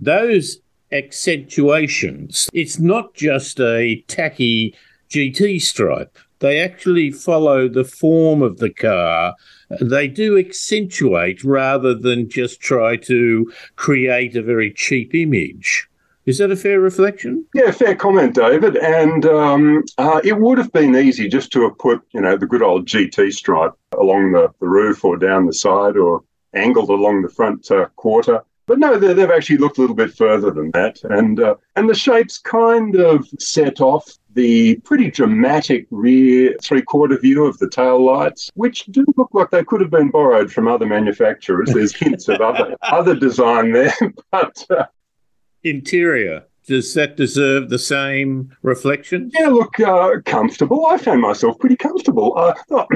Those 0.00 0.58
accentuations. 0.92 2.48
It's 2.52 2.78
not 2.78 3.14
just 3.14 3.60
a 3.60 4.02
tacky 4.08 4.74
GT 5.08 5.60
stripe. 5.60 6.18
They 6.40 6.60
actually 6.60 7.10
follow 7.12 7.68
the 7.68 7.84
form 7.84 8.42
of 8.42 8.58
the 8.58 8.70
car. 8.70 9.34
They 9.80 10.06
do 10.06 10.38
accentuate 10.38 11.42
rather 11.42 11.94
than 11.94 12.28
just 12.28 12.60
try 12.60 12.96
to 12.98 13.50
create 13.76 14.36
a 14.36 14.42
very 14.42 14.72
cheap 14.72 15.14
image. 15.14 15.88
Is 16.26 16.38
that 16.38 16.50
a 16.50 16.56
fair 16.56 16.80
reflection? 16.80 17.46
Yeah, 17.54 17.70
fair 17.70 17.94
comment, 17.94 18.34
David. 18.34 18.76
And 18.76 19.24
um, 19.26 19.84
uh, 19.96 20.20
it 20.24 20.38
would 20.38 20.58
have 20.58 20.72
been 20.72 20.96
easy 20.96 21.28
just 21.28 21.52
to 21.52 21.62
have 21.62 21.78
put, 21.78 22.02
you 22.12 22.20
know, 22.20 22.36
the 22.36 22.46
good 22.46 22.62
old 22.62 22.86
GT 22.86 23.32
stripe 23.32 23.72
along 23.96 24.32
the, 24.32 24.48
the 24.60 24.68
roof 24.68 25.04
or 25.04 25.16
down 25.16 25.46
the 25.46 25.52
side 25.52 25.96
or 25.96 26.24
angled 26.52 26.90
along 26.90 27.22
the 27.22 27.28
front 27.28 27.70
uh, 27.70 27.86
quarter. 27.94 28.42
But 28.66 28.80
no, 28.80 28.98
they've 28.98 29.30
actually 29.30 29.58
looked 29.58 29.78
a 29.78 29.80
little 29.80 29.94
bit 29.94 30.12
further 30.12 30.50
than 30.50 30.72
that, 30.72 30.98
and 31.04 31.38
uh, 31.38 31.54
and 31.76 31.88
the 31.88 31.94
shapes 31.94 32.36
kind 32.36 32.96
of 32.96 33.28
set 33.38 33.80
off 33.80 34.12
the 34.34 34.74
pretty 34.84 35.08
dramatic 35.08 35.86
rear 35.92 36.56
three-quarter 36.60 37.16
view 37.18 37.46
of 37.46 37.56
the 37.58 37.70
tail 37.70 38.04
lights, 38.04 38.50
which 38.54 38.84
do 38.86 39.04
look 39.16 39.30
like 39.32 39.50
they 39.50 39.62
could 39.62 39.80
have 39.80 39.90
been 39.90 40.10
borrowed 40.10 40.52
from 40.52 40.66
other 40.66 40.84
manufacturers. 40.84 41.72
There's 41.72 41.94
hints 41.94 42.26
of 42.26 42.40
other 42.40 42.76
other 42.82 43.14
design 43.14 43.70
there, 43.70 43.94
but 44.32 44.66
uh, 44.68 44.86
interior. 45.68 46.44
Does 46.66 46.94
that 46.94 47.16
deserve 47.16 47.68
the 47.68 47.78
same 47.78 48.50
reflection? 48.62 49.30
Yeah, 49.38 49.48
look, 49.48 49.78
uh, 49.78 50.20
comfortable. 50.24 50.86
I 50.86 50.96
found 50.98 51.20
myself 51.20 51.58
pretty 51.60 51.76
comfortable. 51.76 52.36
Uh, 52.36 52.54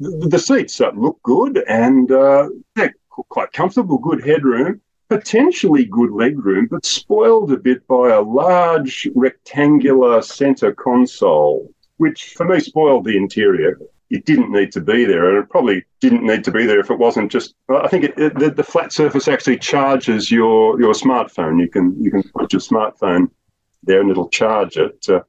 the 0.00 0.38
seats 0.38 0.80
uh, 0.80 0.92
look 0.94 1.22
good 1.22 1.62
and 1.68 2.10
uh, 2.10 2.48
they're 2.74 2.94
quite 3.08 3.52
comfortable, 3.52 3.98
good 3.98 4.24
headroom 4.24 4.80
potentially 5.08 5.86
good 5.86 6.10
legroom, 6.10 6.68
but 6.68 6.84
spoiled 6.84 7.50
a 7.52 7.56
bit 7.56 7.86
by 7.86 8.10
a 8.10 8.20
large 8.20 9.08
rectangular 9.14 10.20
centre 10.20 10.72
console, 10.74 11.72
which 11.96 12.34
for 12.34 12.44
me 12.44 12.60
spoiled 12.60 13.04
the 13.04 13.16
interior. 13.16 13.78
It 14.10 14.24
didn't 14.24 14.50
need 14.50 14.72
to 14.72 14.80
be 14.80 15.04
there, 15.04 15.28
and 15.28 15.44
it 15.44 15.50
probably 15.50 15.84
didn't 16.00 16.24
need 16.24 16.42
to 16.44 16.50
be 16.50 16.64
there 16.64 16.80
if 16.80 16.90
it 16.90 16.98
wasn't 16.98 17.30
just. 17.30 17.54
I 17.68 17.88
think 17.88 18.04
it, 18.04 18.18
it, 18.18 18.38
the, 18.38 18.50
the 18.50 18.64
flat 18.64 18.92
surface 18.92 19.28
actually 19.28 19.58
charges 19.58 20.30
your 20.30 20.80
your 20.80 20.94
smartphone. 20.94 21.60
You 21.60 21.68
can 21.68 22.02
you 22.02 22.10
can 22.10 22.22
put 22.22 22.52
your 22.52 22.60
smartphone 22.60 23.30
there, 23.82 24.00
and 24.00 24.10
it'll 24.10 24.30
charge 24.30 24.76
it. 24.76 25.06
Uh, 25.08 25.20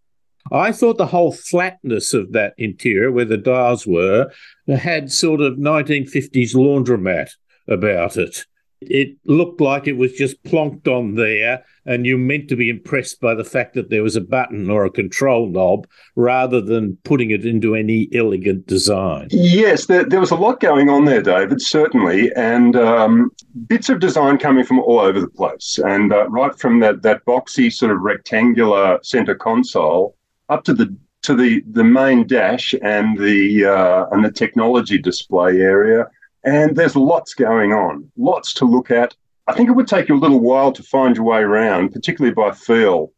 I 0.52 0.72
thought 0.72 0.98
the 0.98 1.08
whole 1.08 1.32
flatness 1.32 2.14
of 2.14 2.32
that 2.32 2.54
interior, 2.58 3.12
where 3.12 3.26
the 3.26 3.38
dials 3.38 3.86
were, 3.86 4.32
had 4.68 5.12
sort 5.12 5.42
of 5.42 5.58
1950s 5.58 6.56
laundromat 6.56 7.32
about 7.68 8.18
it. 8.18 8.46
It 8.82 9.18
looked 9.26 9.60
like 9.60 9.88
it 9.88 9.98
was 9.98 10.14
just 10.14 10.42
plonked 10.44 10.88
on 10.88 11.16
there, 11.16 11.66
and 11.86 12.06
you're 12.06 12.18
meant 12.18 12.48
to 12.48 12.56
be 12.56 12.70
impressed 12.70 13.20
by 13.20 13.36
the 13.36 13.44
fact 13.44 13.74
that 13.74 13.90
there 13.90 14.04
was 14.04 14.16
a 14.16 14.22
button 14.22 14.70
or 14.70 14.86
a 14.86 14.90
control 14.90 15.50
knob 15.50 15.86
rather 16.16 16.62
than 16.62 16.98
putting 17.04 17.32
it 17.32 17.46
into 17.46 17.76
any 17.76 18.08
elegant 18.14 18.68
design. 18.68 19.28
Yes, 19.32 19.88
there, 19.88 20.06
there 20.06 20.22
was 20.22 20.32
a 20.32 20.36
lot 20.36 20.62
going 20.62 20.90
on 20.90 21.04
there, 21.04 21.22
David, 21.22 21.62
certainly, 21.62 22.32
and 22.38 22.78
um, 22.78 23.32
bits 23.68 23.90
of 23.90 24.00
design 24.00 24.38
coming 24.38 24.64
from 24.64 24.80
all 24.80 25.00
over 25.00 25.20
the 25.20 25.30
place. 25.30 25.78
And 25.84 26.14
uh, 26.14 26.30
right 26.30 26.58
from 26.58 26.80
that, 26.80 27.02
that 27.02 27.26
boxy 27.26 27.72
sort 27.72 27.92
of 27.92 28.00
rectangular 28.00 29.00
center 29.04 29.36
console 29.36 30.16
up 30.48 30.64
to 30.64 30.74
the 30.74 30.96
to 31.22 31.36
the, 31.36 31.62
the 31.70 31.84
main 31.84 32.26
dash 32.26 32.74
and 32.82 33.18
the 33.18 33.66
uh, 33.66 34.06
and 34.12 34.24
the 34.24 34.32
technology 34.32 34.98
display 34.98 35.58
area 35.60 36.08
and 36.44 36.76
there's 36.76 36.96
lots 36.96 37.34
going 37.34 37.74
on, 37.74 38.12
lots 38.18 38.54
to 38.56 38.66
look 38.66 38.92
at. 38.92 39.16
I 39.48 39.54
think 39.54 39.70
it 39.70 39.74
would 39.74 39.88
take 39.88 40.10
you 40.10 40.16
a 40.16 40.20
little 40.20 40.40
while 40.40 40.72
to 40.72 40.84
find 40.84 41.16
your 41.16 41.26
way 41.26 41.40
around, 41.40 41.92
particularly 41.92 42.34
by 42.34 42.52
feel. 42.52 43.12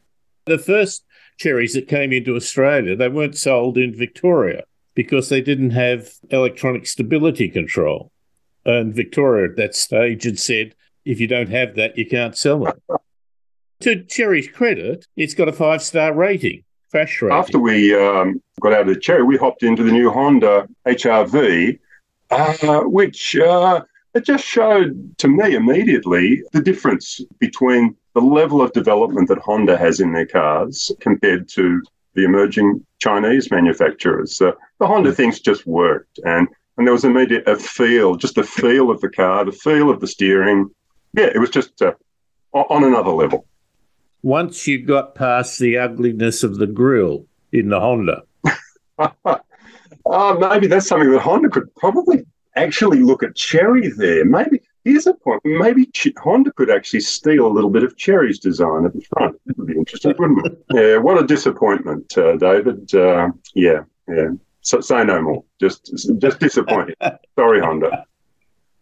The 0.45 0.57
first 0.57 1.03
cherries 1.37 1.73
that 1.73 1.87
came 1.87 2.13
into 2.13 2.35
Australia, 2.35 2.95
they 2.95 3.09
weren't 3.09 3.37
sold 3.37 3.77
in 3.77 3.95
Victoria 3.95 4.63
because 4.95 5.29
they 5.29 5.41
didn't 5.41 5.71
have 5.71 6.09
electronic 6.29 6.87
stability 6.87 7.49
control. 7.49 8.11
And 8.65 8.93
Victoria 8.93 9.49
at 9.49 9.57
that 9.57 9.75
stage 9.75 10.23
had 10.23 10.39
said, 10.39 10.75
if 11.05 11.19
you 11.19 11.27
don't 11.27 11.49
have 11.49 11.75
that, 11.75 11.97
you 11.97 12.05
can't 12.05 12.37
sell 12.37 12.67
it. 12.67 12.75
to 13.81 14.03
Chery's 14.05 14.47
credit, 14.47 15.07
it's 15.15 15.33
got 15.33 15.49
a 15.49 15.53
five 15.53 15.81
star 15.81 16.13
rating. 16.13 16.63
Rating. 16.93 17.37
After 17.37 17.57
we 17.57 17.95
um, 17.95 18.41
got 18.59 18.73
out 18.73 18.81
of 18.81 18.87
the 18.87 18.99
Chery, 18.99 19.23
we 19.23 19.37
hopped 19.37 19.63
into 19.63 19.81
the 19.83 19.91
new 19.91 20.11
Honda 20.11 20.67
HRV, 20.85 21.79
uh, 22.31 22.81
which 22.81 23.35
uh, 23.35 23.81
it 24.13 24.25
just 24.25 24.45
showed 24.45 25.17
to 25.17 25.27
me 25.27 25.55
immediately 25.55 26.43
the 26.51 26.61
difference 26.61 27.21
between 27.39 27.95
the 28.13 28.21
level 28.21 28.61
of 28.61 28.73
development 28.73 29.27
that 29.29 29.39
Honda 29.39 29.77
has 29.77 29.99
in 29.99 30.13
their 30.13 30.25
cars 30.25 30.91
compared 30.99 31.47
to 31.49 31.81
the 32.13 32.25
emerging 32.25 32.85
Chinese 32.99 33.51
manufacturers. 33.51 34.41
Uh, 34.41 34.51
the 34.79 34.87
Honda 34.87 35.13
things 35.13 35.39
just 35.39 35.65
worked, 35.65 36.19
and 36.25 36.47
and 36.77 36.87
there 36.87 36.93
was 36.93 37.05
immediate 37.05 37.47
a 37.47 37.55
feel, 37.57 38.15
just 38.15 38.35
the 38.35 38.43
feel 38.43 38.89
of 38.89 39.01
the 39.01 39.09
car, 39.09 39.45
the 39.45 39.51
feel 39.51 39.89
of 39.89 39.99
the 39.99 40.07
steering. 40.07 40.69
Yeah, 41.13 41.29
it 41.33 41.39
was 41.39 41.49
just 41.49 41.81
uh, 41.81 41.93
on 42.53 42.83
another 42.83 43.11
level. 43.11 43.45
Once 44.23 44.67
you 44.67 44.85
got 44.85 45.15
past 45.15 45.59
the 45.59 45.77
ugliness 45.77 46.43
of 46.43 46.57
the 46.57 46.67
grille 46.67 47.25
in 47.51 47.69
the 47.69 47.79
Honda. 47.79 48.23
Uh, 50.05 50.35
maybe 50.39 50.67
that's 50.67 50.87
something 50.87 51.11
that 51.11 51.21
Honda 51.21 51.49
could 51.49 51.73
probably 51.75 52.25
actually 52.55 52.99
look 52.99 53.23
at 53.23 53.35
Chery 53.35 53.89
there. 53.97 54.25
Maybe 54.25 54.61
here's 54.83 55.07
a 55.07 55.13
point. 55.13 55.41
Maybe 55.45 55.89
Honda 56.17 56.51
could 56.53 56.69
actually 56.69 57.01
steal 57.01 57.47
a 57.47 57.53
little 57.53 57.69
bit 57.69 57.83
of 57.83 57.95
Chery's 57.95 58.39
design 58.39 58.85
at 58.85 58.93
the 58.93 59.01
front. 59.01 59.39
It 59.47 59.57
would 59.57 59.67
be 59.67 59.75
interesting, 59.75 60.13
wouldn't 60.17 60.45
it? 60.45 60.65
Yeah. 60.73 60.97
What 60.97 61.21
a 61.21 61.25
disappointment, 61.25 62.17
uh, 62.17 62.37
David. 62.37 62.93
Uh, 62.93 63.29
yeah. 63.53 63.81
Yeah. 64.07 64.29
So 64.61 64.79
say 64.81 65.03
no 65.03 65.21
more. 65.21 65.43
Just 65.59 65.91
just 66.19 66.39
disappointed. 66.39 66.95
Sorry, 67.35 67.59
Honda. 67.61 68.05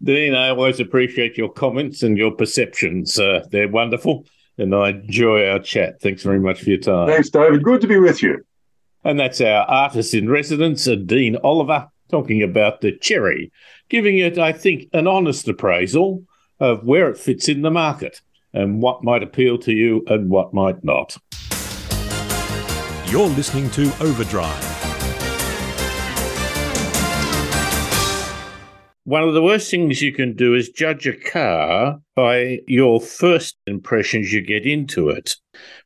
Dean, 0.02 0.34
I 0.34 0.50
always 0.50 0.80
appreciate 0.80 1.38
your 1.38 1.50
comments 1.50 2.04
and 2.04 2.18
your 2.18 2.32
perceptions. 2.32 3.20
Uh, 3.20 3.46
they're 3.52 3.68
wonderful, 3.68 4.26
and 4.58 4.74
I 4.74 4.90
enjoy 4.90 5.48
our 5.50 5.60
chat. 5.60 6.02
Thanks 6.02 6.24
very 6.24 6.40
much 6.40 6.62
for 6.62 6.70
your 6.70 6.80
time. 6.80 7.08
Thanks, 7.08 7.30
David. 7.30 7.64
Good 7.64 7.82
to 7.82 7.88
be 7.88 7.98
with 8.00 8.24
you. 8.24 8.44
And 9.04 9.20
that's 9.20 9.42
our 9.42 9.64
artist 9.66 10.14
in 10.14 10.30
residence, 10.30 10.86
Dean 10.86 11.38
Oliver, 11.38 11.90
talking 12.10 12.44
about 12.44 12.82
the 12.82 12.92
Chery, 12.92 13.52
giving 13.88 14.18
it, 14.18 14.38
I 14.38 14.52
think, 14.52 14.90
an 14.94 15.08
honest 15.08 15.48
appraisal 15.48 16.24
of 16.60 16.84
where 16.84 17.10
it 17.10 17.18
fits 17.18 17.48
in 17.48 17.62
the 17.62 17.72
market 17.72 18.22
and 18.54 18.82
what 18.82 19.04
might 19.04 19.24
appeal 19.24 19.58
to 19.60 19.72
you 19.72 20.04
and 20.08 20.30
what 20.30 20.54
might 20.54 20.84
not. 20.84 21.18
You're 23.08 23.30
listening 23.30 23.70
to 23.72 23.92
Overdrive. 24.02 24.69
One 29.10 29.24
of 29.24 29.34
the 29.34 29.42
worst 29.42 29.72
things 29.72 30.04
you 30.04 30.14
can 30.14 30.36
do 30.36 30.54
is 30.54 30.70
judge 30.70 31.08
a 31.08 31.14
car 31.14 32.00
by 32.16 32.60
your 32.68 33.02
first 33.02 33.58
impressions 33.66 34.32
you 34.32 34.40
get 34.40 34.68
into 34.68 35.10
it. 35.10 35.36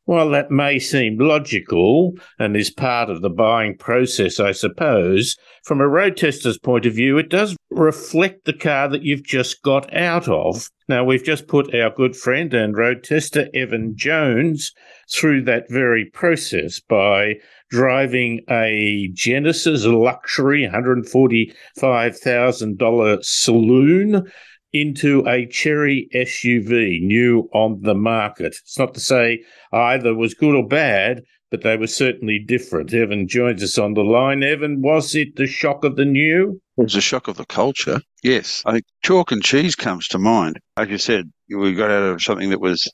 While 0.04 0.28
that 0.28 0.50
may 0.50 0.78
seem 0.78 1.16
logical 1.16 2.18
and 2.38 2.54
is 2.54 2.70
part 2.70 3.08
of 3.08 3.22
the 3.22 3.30
buying 3.30 3.78
process, 3.78 4.38
I 4.38 4.52
suppose, 4.52 5.38
from 5.64 5.80
a 5.80 5.88
road 5.88 6.18
tester's 6.18 6.58
point 6.58 6.84
of 6.84 6.92
view, 6.92 7.16
it 7.16 7.30
does 7.30 7.56
reflect 7.76 8.44
the 8.44 8.52
car 8.52 8.88
that 8.88 9.02
you've 9.02 9.24
just 9.24 9.62
got 9.62 9.92
out 9.94 10.28
of. 10.28 10.70
Now, 10.88 11.04
we've 11.04 11.24
just 11.24 11.46
put 11.48 11.74
our 11.74 11.90
good 11.90 12.16
friend 12.16 12.54
and 12.54 12.76
road 12.76 13.04
tester, 13.04 13.48
Evan 13.54 13.96
Jones, 13.96 14.72
through 15.10 15.44
that 15.44 15.70
very 15.70 16.04
process 16.06 16.80
by 16.80 17.34
driving 17.70 18.40
a 18.50 19.10
Genesis 19.12 19.84
luxury 19.84 20.66
$145,000 20.66 23.24
saloon 23.24 24.32
into 24.72 25.24
a 25.28 25.46
Chery 25.46 26.08
SUV, 26.14 27.00
new 27.00 27.48
on 27.54 27.80
the 27.82 27.94
market. 27.94 28.56
It's 28.60 28.78
not 28.78 28.94
to 28.94 29.00
say 29.00 29.44
either 29.72 30.14
was 30.14 30.34
good 30.34 30.54
or 30.54 30.66
bad, 30.66 31.22
but 31.54 31.62
they 31.62 31.76
were 31.76 31.86
certainly 31.86 32.40
different. 32.40 32.92
Evan 32.92 33.28
joins 33.28 33.62
us 33.62 33.78
on 33.78 33.94
the 33.94 34.02
line. 34.02 34.42
Evan, 34.42 34.82
was 34.82 35.14
it 35.14 35.36
the 35.36 35.46
shock 35.46 35.84
of 35.84 35.94
the 35.94 36.04
new? 36.04 36.60
It 36.76 36.82
was 36.82 36.96
a 36.96 37.00
shock 37.00 37.28
of 37.28 37.36
the 37.36 37.46
culture. 37.46 38.00
Yes. 38.24 38.64
I 38.66 38.72
think 38.72 38.86
chalk 39.04 39.30
and 39.30 39.40
cheese 39.40 39.76
comes 39.76 40.08
to 40.08 40.18
mind. 40.18 40.58
As 40.76 40.88
you 40.88 40.98
said, 40.98 41.30
we 41.48 41.72
got 41.74 41.92
out 41.92 42.02
of 42.02 42.20
something 42.20 42.50
that 42.50 42.60
was 42.60 42.90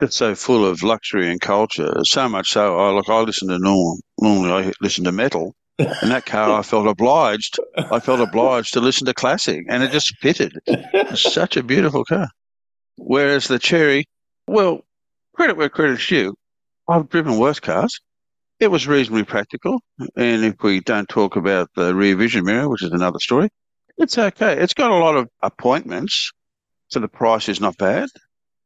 just 0.00 0.12
so 0.12 0.36
full 0.36 0.64
of 0.64 0.84
luxury 0.84 1.28
and 1.28 1.40
culture. 1.40 1.92
So 2.04 2.28
much 2.28 2.50
so, 2.50 2.78
I 2.78 2.92
look, 2.92 3.08
I 3.08 3.18
listen 3.22 3.48
to 3.48 3.58
norm. 3.58 3.98
Normally, 4.20 4.52
I 4.52 4.72
listen 4.80 5.02
to 5.02 5.12
metal. 5.12 5.56
In 5.80 6.10
that 6.10 6.24
car, 6.24 6.56
I 6.56 6.62
felt 6.62 6.86
obliged. 6.86 7.58
I 7.76 7.98
felt 7.98 8.20
obliged 8.20 8.74
to 8.74 8.80
listen 8.80 9.06
to 9.06 9.14
classic, 9.14 9.66
and 9.68 9.82
it 9.82 9.90
just 9.90 10.16
fitted. 10.18 10.56
It's 10.68 11.32
such 11.34 11.56
a 11.56 11.64
beautiful 11.64 12.04
car. 12.04 12.28
Whereas 12.96 13.48
the 13.48 13.58
Chery, 13.58 14.04
well, 14.46 14.84
credit 15.34 15.56
where 15.56 15.68
credit's 15.68 16.06
due. 16.06 16.36
I've 16.88 17.08
driven 17.08 17.38
worse 17.38 17.60
cars. 17.60 17.98
It 18.60 18.70
was 18.70 18.86
reasonably 18.86 19.24
practical. 19.24 19.80
And 20.16 20.44
if 20.44 20.62
we 20.62 20.80
don't 20.80 21.08
talk 21.08 21.36
about 21.36 21.70
the 21.74 21.94
rear 21.94 22.16
vision 22.16 22.44
mirror, 22.44 22.68
which 22.68 22.82
is 22.82 22.92
another 22.92 23.18
story, 23.18 23.48
it's 23.96 24.18
okay. 24.18 24.58
It's 24.58 24.74
got 24.74 24.90
a 24.90 24.96
lot 24.96 25.16
of 25.16 25.28
appointments, 25.42 26.30
so 26.88 27.00
the 27.00 27.08
price 27.08 27.48
is 27.48 27.60
not 27.60 27.76
bad. 27.78 28.08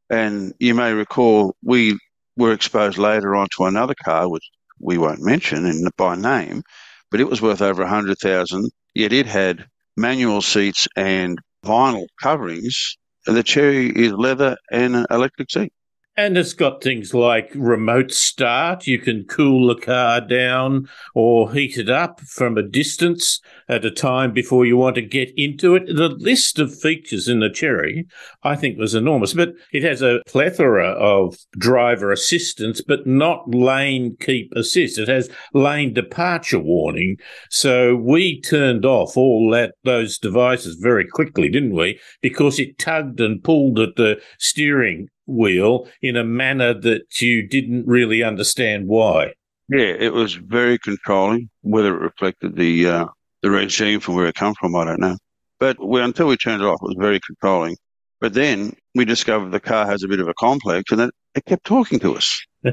And 0.09 0.53
you 0.59 0.73
may 0.73 0.93
recall 0.93 1.55
we 1.63 1.97
were 2.35 2.53
exposed 2.53 2.97
later 2.97 3.35
on 3.35 3.47
to 3.57 3.65
another 3.65 3.95
car, 4.03 4.29
which 4.29 4.47
we 4.79 4.97
won't 4.97 5.21
mention 5.21 5.65
in, 5.65 5.87
by 5.97 6.15
name, 6.15 6.63
but 7.11 7.19
it 7.19 7.29
was 7.29 7.41
worth 7.41 7.61
over 7.61 7.83
a 7.83 7.89
hundred 7.89 8.17
thousand. 8.17 8.69
Yet 8.95 9.13
it 9.13 9.27
had 9.27 9.65
manual 9.97 10.41
seats 10.41 10.87
and 10.95 11.37
vinyl 11.65 12.07
coverings. 12.21 12.97
And 13.27 13.35
the 13.35 13.43
Chery 13.43 13.89
is 13.89 14.13
leather 14.13 14.57
and 14.71 14.95
an 14.95 15.05
electric 15.11 15.51
seat. 15.51 15.71
And 16.19 16.37
it's 16.37 16.51
got 16.51 16.83
things 16.83 17.13
like 17.13 17.49
remote 17.55 18.11
start. 18.11 18.87
You 18.87 18.99
can 18.99 19.23
cool 19.23 19.73
the 19.73 19.79
car 19.79 20.19
down 20.19 20.89
or 21.15 21.53
heat 21.53 21.77
it 21.77 21.89
up 21.89 22.19
from 22.19 22.57
a 22.57 22.61
distance 22.61 23.39
at 23.69 23.85
a 23.85 23.89
time 23.89 24.33
before 24.33 24.65
you 24.65 24.75
want 24.75 24.95
to 24.95 25.01
get 25.01 25.31
into 25.37 25.75
it. 25.75 25.85
The 25.85 26.09
list 26.09 26.59
of 26.59 26.77
features 26.77 27.29
in 27.29 27.39
the 27.39 27.49
Chery, 27.49 28.05
I 28.43 28.57
think, 28.57 28.77
was 28.77 28.93
enormous. 28.95 29.33
But 29.33 29.53
it 29.71 29.81
has 29.83 30.01
a 30.01 30.19
plethora 30.27 30.89
of 30.89 31.37
driver 31.57 32.11
assistance, 32.11 32.81
but 32.81 33.07
not 33.07 33.55
lane 33.55 34.17
keep 34.19 34.51
assist. 34.57 34.97
It 34.97 35.07
has 35.07 35.29
lane 35.53 35.93
departure 35.93 36.59
warning. 36.59 37.15
So 37.49 37.95
we 37.95 38.41
turned 38.41 38.83
off 38.83 39.15
all 39.15 39.49
that 39.51 39.75
those 39.85 40.17
devices 40.17 40.75
very 40.81 41.07
quickly, 41.07 41.47
didn't 41.47 41.75
we? 41.75 41.97
Because 42.21 42.59
it 42.59 42.77
tugged 42.77 43.21
and 43.21 43.41
pulled 43.41 43.79
at 43.79 43.95
the 43.95 44.21
steering 44.37 45.07
wheel 45.29 45.87
in 46.01 46.15
a 46.15 46.23
manner 46.23 46.73
that 46.73 47.21
you 47.21 47.47
didn't 47.47 47.87
really 47.87 48.23
understand 48.23 48.87
why. 48.87 49.33
Yeah, 49.69 49.93
it 49.99 50.13
was 50.13 50.33
very 50.33 50.79
controlling. 50.79 51.49
Whether 51.61 51.95
it 51.95 52.01
reflected 52.01 52.55
the 52.55 52.87
uh, 52.87 53.05
the 53.41 53.51
regime 53.51 53.99
from 53.99 54.15
where 54.15 54.27
it 54.27 54.35
come 54.35 54.55
from, 54.55 54.75
I 54.75 54.85
don't 54.85 54.99
know. 54.99 55.17
But 55.59 55.85
we, 55.85 56.01
until 56.01 56.27
we 56.27 56.37
turned 56.37 56.61
it 56.61 56.65
off, 56.65 56.79
it 56.81 56.87
was 56.87 56.97
very 56.99 57.19
controlling. 57.19 57.77
But 58.19 58.33
then 58.33 58.73
we 58.95 59.05
discovered 59.05 59.51
the 59.51 59.59
car 59.59 59.85
has 59.85 60.03
a 60.03 60.07
bit 60.07 60.19
of 60.19 60.27
a 60.27 60.33
complex, 60.33 60.91
and 60.91 61.01
it, 61.01 61.13
it 61.35 61.45
kept 61.45 61.65
talking 61.65 61.99
to 61.99 62.15
us. 62.15 62.45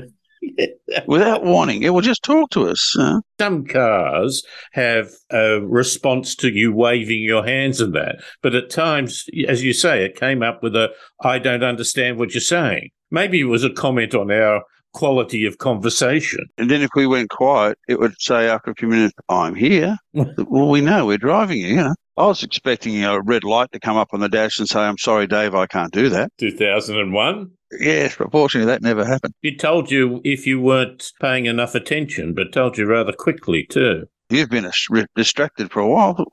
without 1.06 1.44
warning. 1.44 1.82
It 1.82 1.90
will 1.90 2.00
just 2.00 2.22
talk 2.22 2.50
to 2.50 2.68
us. 2.68 2.96
Uh. 2.98 3.20
Some 3.38 3.64
cars 3.64 4.42
have 4.72 5.10
a 5.30 5.60
response 5.60 6.34
to 6.36 6.48
you 6.48 6.72
waving 6.72 7.22
your 7.22 7.44
hands 7.44 7.80
and 7.80 7.94
that, 7.94 8.16
but 8.42 8.54
at 8.54 8.70
times, 8.70 9.26
as 9.48 9.64
you 9.64 9.72
say, 9.72 10.04
it 10.04 10.18
came 10.18 10.42
up 10.42 10.62
with 10.62 10.74
a 10.76 10.90
"I 11.22 11.38
don't 11.38 11.64
understand 11.64 12.18
what 12.18 12.34
you're 12.34 12.40
saying." 12.40 12.90
Maybe 13.10 13.40
it 13.40 13.44
was 13.44 13.64
a 13.64 13.70
comment 13.70 14.14
on 14.14 14.30
our 14.30 14.62
quality 14.92 15.44
of 15.44 15.58
conversation. 15.58 16.46
And 16.56 16.70
then 16.70 16.82
if 16.82 16.90
we 16.96 17.06
went 17.06 17.28
quiet, 17.28 17.78
it 17.86 18.00
would 18.00 18.14
say 18.18 18.48
after 18.48 18.70
a 18.70 18.74
few 18.74 18.88
minutes, 18.88 19.14
"I'm 19.28 19.54
here." 19.54 19.96
well, 20.12 20.68
we 20.68 20.80
know 20.80 21.06
we're 21.06 21.18
driving 21.18 21.58
you. 21.58 21.68
You 21.68 21.76
know. 21.76 21.94
I 22.18 22.26
was 22.26 22.42
expecting 22.42 23.04
a 23.04 23.20
red 23.20 23.44
light 23.44 23.70
to 23.72 23.78
come 23.78 23.98
up 23.98 24.14
on 24.14 24.20
the 24.20 24.28
dash 24.30 24.58
and 24.58 24.66
say, 24.66 24.80
I'm 24.80 24.96
sorry, 24.96 25.26
Dave, 25.26 25.54
I 25.54 25.66
can't 25.66 25.92
do 25.92 26.08
that. 26.08 26.32
2001? 26.38 27.50
Yes, 27.78 28.16
but 28.16 28.30
fortunately 28.30 28.70
that 28.70 28.82
never 28.82 29.04
happened. 29.04 29.34
It 29.42 29.58
told 29.58 29.90
you 29.90 30.20
if 30.24 30.46
you 30.46 30.60
weren't 30.60 31.12
paying 31.20 31.46
enough 31.46 31.74
attention, 31.74 32.34
but 32.34 32.52
told 32.52 32.78
you 32.78 32.86
rather 32.86 33.12
quickly 33.12 33.64
too. 33.64 34.06
You've 34.30 34.50
been 34.50 34.70
distracted 35.14 35.70
for 35.70 35.80
a 35.80 35.88
while. 35.88 36.24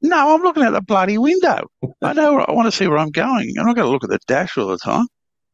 No, 0.00 0.34
I'm 0.34 0.42
looking 0.42 0.64
at 0.64 0.72
the 0.72 0.80
bloody 0.80 1.18
window. 1.18 1.68
I 2.02 2.12
know 2.12 2.40
I 2.40 2.52
want 2.52 2.66
to 2.66 2.76
see 2.76 2.86
where 2.86 2.98
I'm 2.98 3.10
going. 3.10 3.52
I'm 3.58 3.66
not 3.66 3.76
going 3.76 3.86
to 3.86 3.90
look 3.90 4.04
at 4.04 4.10
the 4.10 4.18
dash 4.26 4.58
all 4.58 4.68
the 4.68 4.78
time. 4.78 5.06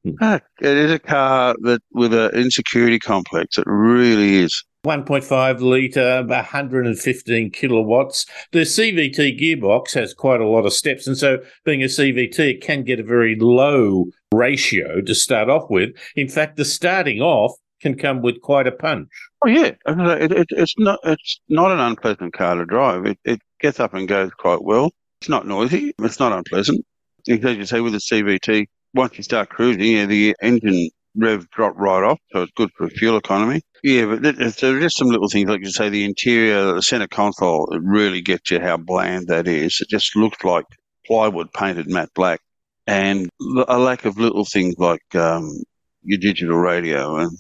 Hmm. 0.05 0.13
Ah, 0.21 0.41
it 0.61 0.77
is 0.77 0.93
a 0.93 0.99
car 0.99 1.55
that 1.63 1.83
with 1.93 2.15
an 2.15 2.31
insecurity 2.35 2.99
complex. 2.99 3.59
It 3.59 3.65
really 3.67 4.37
is. 4.37 4.65
1.5 4.85 5.61
litre, 5.61 6.25
115 6.25 7.51
kilowatts. 7.51 8.27
The 8.53 8.61
CVT 8.61 9.41
gearbox 9.41 9.93
has 9.95 10.15
quite 10.15 10.41
a 10.41 10.47
lot 10.49 10.67
of 10.67 10.73
steps, 10.73 11.07
and 11.07 11.17
so 11.17 11.39
being 11.65 11.83
a 11.83 11.87
CVT, 11.87 12.39
it 12.39 12.63
can 12.63 12.85
get 12.85 13.01
a 13.01 13.05
very 13.05 13.37
low 13.39 14.07
ratio 14.33 15.01
to 15.01 15.15
start 15.15 15.51
off 15.51 15.69
with. 15.69 15.91
In 16.17 16.29
fact, 16.29 16.57
the 16.57 16.65
starting 16.65 17.21
off 17.21 17.53
can 17.81 17.97
come 17.97 18.23
with 18.23 18.41
quite 18.41 18.67
a 18.67 18.73
punch. 18.73 19.09
Oh 19.45 19.49
yeah, 19.49 19.73
it, 19.87 20.33
it, 20.33 20.47
it's 20.51 20.75
not 20.79 20.99
it's 21.05 21.41
not 21.49 21.71
an 21.71 21.81
unpleasant 21.81 22.33
car 22.33 22.57
to 22.57 22.67
drive. 22.67 23.07
It, 23.07 23.19
it 23.25 23.41
gets 23.61 23.81
up 23.81 23.95
and 23.95 24.09
goes 24.09 24.31
quite 24.33 24.63
well. 24.63 24.91
It's 25.21 25.29
not 25.29 25.47
noisy. 25.47 25.93
It's 25.99 26.21
not 26.21 26.33
unpleasant. 26.33 26.85
As 27.29 27.43
you 27.43 27.65
say 27.67 27.81
with 27.81 27.93
the 27.93 27.99
CVT, 27.99 28.67
once 28.95 29.17
you 29.17 29.23
start 29.23 29.51
cruising, 29.51 29.83
yeah, 29.83 30.07
the 30.07 30.35
engine 30.41 30.91
rev 31.15 31.49
drop 31.51 31.75
right 31.77 32.03
off, 32.03 32.19
so 32.33 32.43
it's 32.43 32.53
good 32.57 32.71
for 32.77 32.89
fuel 32.89 33.17
economy. 33.17 33.61
Yeah, 33.83 34.07
but 34.07 34.37
there's 34.37 34.57
just 34.57 34.99
some 34.99 35.09
little 35.09 35.29
things 35.29 35.49
like 35.49 35.61
you 35.61 35.71
say 35.71 35.89
the 35.89 36.05
interior, 36.05 36.73
the 36.73 36.83
center 36.83 37.07
console, 37.07 37.69
it 37.73 37.81
really 37.83 38.21
gets 38.21 38.51
you 38.51 38.61
how 38.61 38.77
bland 38.77 39.29
that 39.29 39.47
is. 39.47 39.79
It 39.81 39.89
just 39.89 40.17
looks 40.17 40.43
like 40.43 40.65
plywood 41.07 41.53
painted 41.53 41.89
matte 41.89 42.11
black, 42.15 42.41
and 42.87 43.29
a 43.69 43.79
lack 43.79 44.05
of 44.05 44.19
little 44.19 44.45
things 44.45 44.75
like 44.79 45.15
um, 45.15 45.63
your 46.03 46.19
digital 46.19 46.57
radio 46.57 47.17
and 47.17 47.37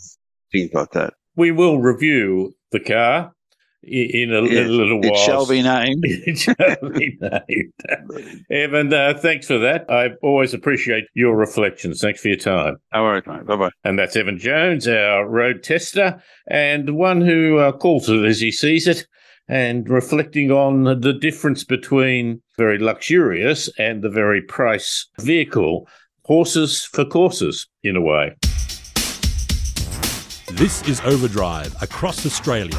things 0.53 0.73
like 0.73 0.91
that. 0.93 1.15
We 1.37 1.51
will 1.51 1.81
review 1.81 2.55
the 2.73 2.81
car 2.81 3.33
in 3.83 4.33
a, 4.33 4.43
yes, 4.43 4.67
a, 4.67 4.71
little 4.71 5.01
while. 5.01 5.13
It 5.13 5.25
shall 5.25 5.47
be 5.47 5.63
named. 5.63 6.03
it 6.05 6.39
shall 6.39 6.91
be 6.91 7.19
named. 7.21 8.45
Evan, 8.51 8.93
uh, 8.93 9.15
thanks 9.19 9.47
for 9.47 9.59
that. 9.59 9.91
I 9.91 10.11
always 10.23 10.55
appreciate 10.55 11.05
your 11.15 11.37
reflections. 11.37 12.01
Thanks 12.01 12.21
for 12.21 12.29
your 12.29 12.39
time. 12.39 12.77
No 12.93 13.03
worries, 13.03 13.27
mate. 13.27 13.47
Bye 13.47 13.57
bye. 13.57 13.71
And 13.85 13.99
that's 13.99 14.17
Evan 14.17 14.39
Jones, 14.39 14.89
our 14.89 15.29
road 15.29 15.63
tester, 15.63 16.23
and 16.49 16.97
one 16.97 17.21
who 17.21 17.59
uh, 17.59 17.73
calls 17.73 18.09
it 18.09 18.25
as 18.25 18.41
he 18.41 18.51
sees 18.51 18.87
it 18.87 19.07
and 19.49 19.89
reflecting 19.89 20.51
on 20.51 20.85
the 21.01 21.17
difference 21.19 21.65
between 21.65 22.43
very 22.59 22.79
luxurious 22.79 23.71
and 23.79 24.03
the 24.03 24.11
very 24.11 24.43
price 24.43 25.07
vehicle. 25.21 25.89
Horses 26.25 26.85
for 26.85 27.07
courses, 27.07 27.67
in 27.83 27.97
a 27.97 28.03
way. 28.03 28.35
This 30.53 30.87
is 30.87 31.01
Overdrive 31.01 31.75
across 31.81 32.27
Australia. 32.27 32.77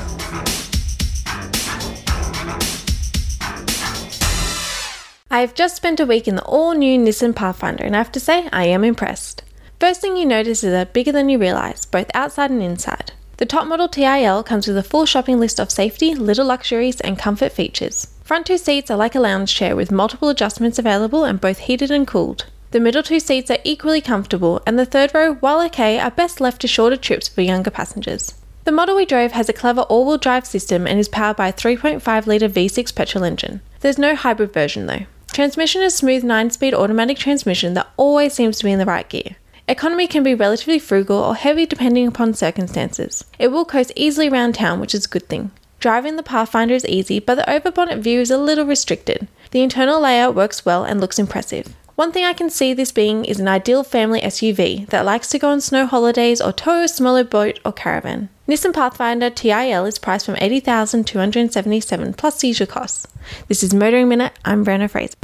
I 5.32 5.42
have 5.42 5.54
just 5.54 5.76
spent 5.76 6.00
a 6.00 6.08
week 6.08 6.28
in 6.28 6.36
the 6.36 6.44
all 6.46 6.74
new 6.74 6.98
Nissan 6.98 7.36
Pathfinder 7.36 7.84
and 7.84 7.96
I 7.96 8.00
have 8.00 8.12
to 8.14 8.20
say, 8.20 8.50
I 8.52 8.66
am 8.66 8.84
impressed. 8.84 9.44
First 9.80 10.02
thing 10.02 10.18
you 10.18 10.26
notice 10.26 10.64
is 10.64 10.72
that 10.72 10.92
bigger 10.92 11.12
than 11.12 11.30
you 11.30 11.38
realise, 11.38 11.86
both 11.86 12.10
outside 12.16 12.50
and 12.50 12.64
inside. 12.64 13.12
The 13.38 13.46
top 13.46 13.68
model 13.68 13.88
TIL 13.88 14.42
comes 14.42 14.68
with 14.68 14.76
a 14.76 14.82
full 14.82 15.06
shopping 15.06 15.40
list 15.40 15.60
of 15.60 15.70
safety, 15.70 16.16
little 16.16 16.48
luxuries, 16.48 17.00
and 17.02 17.20
comfort 17.20 17.52
features. 17.52 18.08
Front 18.24 18.48
two 18.48 18.58
seats 18.58 18.90
are 18.90 18.98
like 18.98 19.14
a 19.14 19.20
lounge 19.20 19.54
chair 19.54 19.76
with 19.76 19.92
multiple 19.92 20.30
adjustments 20.30 20.80
available 20.80 21.24
and 21.24 21.40
both 21.40 21.60
heated 21.60 21.92
and 21.92 22.08
cooled. 22.08 22.48
The 22.72 22.80
middle 22.80 23.04
two 23.04 23.20
seats 23.20 23.52
are 23.52 23.60
equally 23.64 24.02
comfortable, 24.02 24.64
and 24.66 24.80
the 24.80 24.86
third 24.86 25.14
row, 25.14 25.36
while 25.36 25.64
okay, 25.68 26.00
are 26.00 26.10
best 26.10 26.42
left 26.42 26.60
to 26.62 26.68
shorter 26.68 26.98
trips 26.98 27.28
for 27.28 27.42
younger 27.42 27.72
passengers. 27.72 28.34
The 28.64 28.72
model 28.72 28.96
we 28.96 29.06
drove 29.06 29.34
has 29.34 29.48
a 29.48 29.54
clever 29.54 29.82
all 29.82 30.08
wheel 30.08 30.18
drive 30.18 30.48
system 30.48 30.88
and 30.88 31.00
is 31.00 31.08
powered 31.08 31.38
by 31.38 31.50
a 31.50 31.54
3.5 31.54 32.26
litre 32.26 32.50
V6 32.50 32.96
petrol 32.96 33.24
engine. 33.24 33.62
There's 33.82 34.00
no 34.00 34.16
hybrid 34.16 34.52
version 34.52 34.88
though. 34.88 35.06
Transmission 35.40 35.82
is 35.82 35.96
smooth 35.96 36.26
9 36.26 36.50
speed 36.50 36.74
automatic 36.74 37.18
transmission 37.18 37.74
that 37.74 37.88
always 37.96 38.34
seems 38.34 38.58
to 38.58 38.66
be 38.66 38.74
in 38.74 38.78
the 38.78 38.86
right 38.86 39.08
gear. 39.08 39.38
Economy 39.70 40.06
can 40.06 40.22
be 40.22 40.36
relatively 40.36 40.78
frugal 40.80 41.16
or 41.16 41.34
heavy 41.34 41.66
depending 41.66 42.06
upon 42.06 42.34
circumstances. 42.34 43.24
It 43.40 43.48
will 43.48 43.64
coast 43.64 43.94
easily 43.96 44.28
around 44.28 44.56
town, 44.56 44.82
which 44.82 44.94
is 44.94 45.06
a 45.06 45.08
good 45.08 45.30
thing. 45.30 45.52
Driving 45.80 46.18
the 46.18 46.24
Pathfinder 46.24 46.74
is 46.74 46.86
easy, 46.86 47.22
but 47.22 47.36
the 47.36 47.44
overbonnet 47.44 48.00
view 48.00 48.20
is 48.20 48.32
a 48.32 48.38
little 48.38 48.66
restricted. 48.66 49.30
The 49.52 49.62
internal 49.62 50.02
layout 50.02 50.36
works 50.36 50.66
well 50.66 50.84
and 50.84 51.00
looks 51.00 51.18
impressive. 51.18 51.74
One 52.00 52.14
thing 52.14 52.24
I 52.24 52.32
can 52.32 52.50
see 52.50 52.74
this 52.74 52.94
being 52.94 53.26
is 53.26 53.42
an 53.42 53.50
ideal 53.50 53.84
family 53.84 54.22
SUV 54.22 54.88
that 54.88 55.04
likes 55.04 55.28
to 55.32 55.38
go 55.38 55.50
on 55.50 55.60
snow 55.60 55.86
holidays 55.86 56.40
or 56.40 56.54
tow 56.54 56.84
a 56.84 56.88
smaller 56.88 57.26
boat 57.26 57.60
or 57.66 57.74
caravan. 57.74 58.30
Nissan 58.48 58.74
Pathfinder 58.74 59.30
TIL 59.30 59.84
is 59.84 60.00
priced 60.00 60.26
from 60.26 60.38
80277 60.40 62.14
plus 62.14 62.38
seizure 62.38 62.66
costs. 62.66 63.06
This 63.50 63.64
is 63.64 63.74
Motoring 63.74 64.08
Minute, 64.08 64.32
I'm 64.46 64.64
Brenna 64.64 64.90
Fraser. 64.90 65.18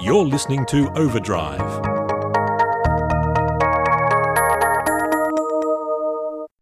You're 0.00 0.24
listening 0.24 0.64
to 0.66 0.90
Overdrive. 0.94 1.58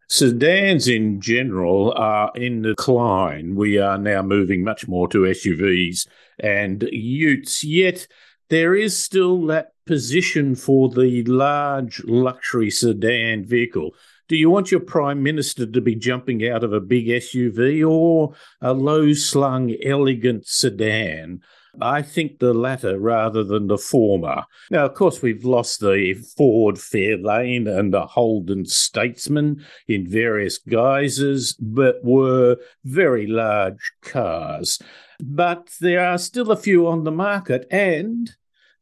Sedans 0.08 0.88
in 0.88 1.20
general 1.20 1.92
are 1.98 2.32
in 2.34 2.62
decline. 2.62 3.56
We 3.56 3.76
are 3.76 3.98
now 3.98 4.22
moving 4.22 4.64
much 4.64 4.88
more 4.88 5.06
to 5.08 5.18
SUVs 5.18 6.06
and 6.38 6.88
utes, 6.90 7.62
yet 7.62 8.06
there 8.48 8.74
is 8.74 8.96
still 8.96 9.46
that 9.46 9.72
position 9.86 10.54
for 10.54 10.88
the 10.88 11.22
large 11.24 12.02
luxury 12.04 12.70
sedan 12.70 13.44
vehicle. 13.44 13.94
Do 14.28 14.36
you 14.36 14.50
want 14.50 14.72
your 14.72 14.80
Prime 14.80 15.22
Minister 15.22 15.66
to 15.66 15.80
be 15.80 15.94
jumping 15.94 16.46
out 16.48 16.64
of 16.64 16.72
a 16.72 16.80
big 16.80 17.06
SUV 17.06 17.88
or 17.88 18.34
a 18.60 18.72
low 18.72 19.12
slung, 19.12 19.74
elegant 19.84 20.46
sedan? 20.46 21.42
I 21.80 22.02
think 22.02 22.38
the 22.38 22.54
latter 22.54 22.98
rather 22.98 23.44
than 23.44 23.66
the 23.66 23.78
former. 23.78 24.44
Now, 24.70 24.86
of 24.86 24.94
course, 24.94 25.22
we've 25.22 25.44
lost 25.44 25.80
the 25.80 26.14
Ford 26.36 26.76
Fairlane 26.76 27.68
and 27.68 27.92
the 27.92 28.06
Holden 28.06 28.64
Statesman 28.64 29.64
in 29.86 30.08
various 30.08 30.58
guises, 30.58 31.54
but 31.60 31.96
were 32.02 32.56
very 32.84 33.26
large 33.26 33.92
cars. 34.02 34.80
But 35.20 35.70
there 35.80 36.04
are 36.04 36.18
still 36.18 36.50
a 36.50 36.56
few 36.56 36.86
on 36.86 37.04
the 37.04 37.10
market, 37.10 37.66
and 37.70 38.30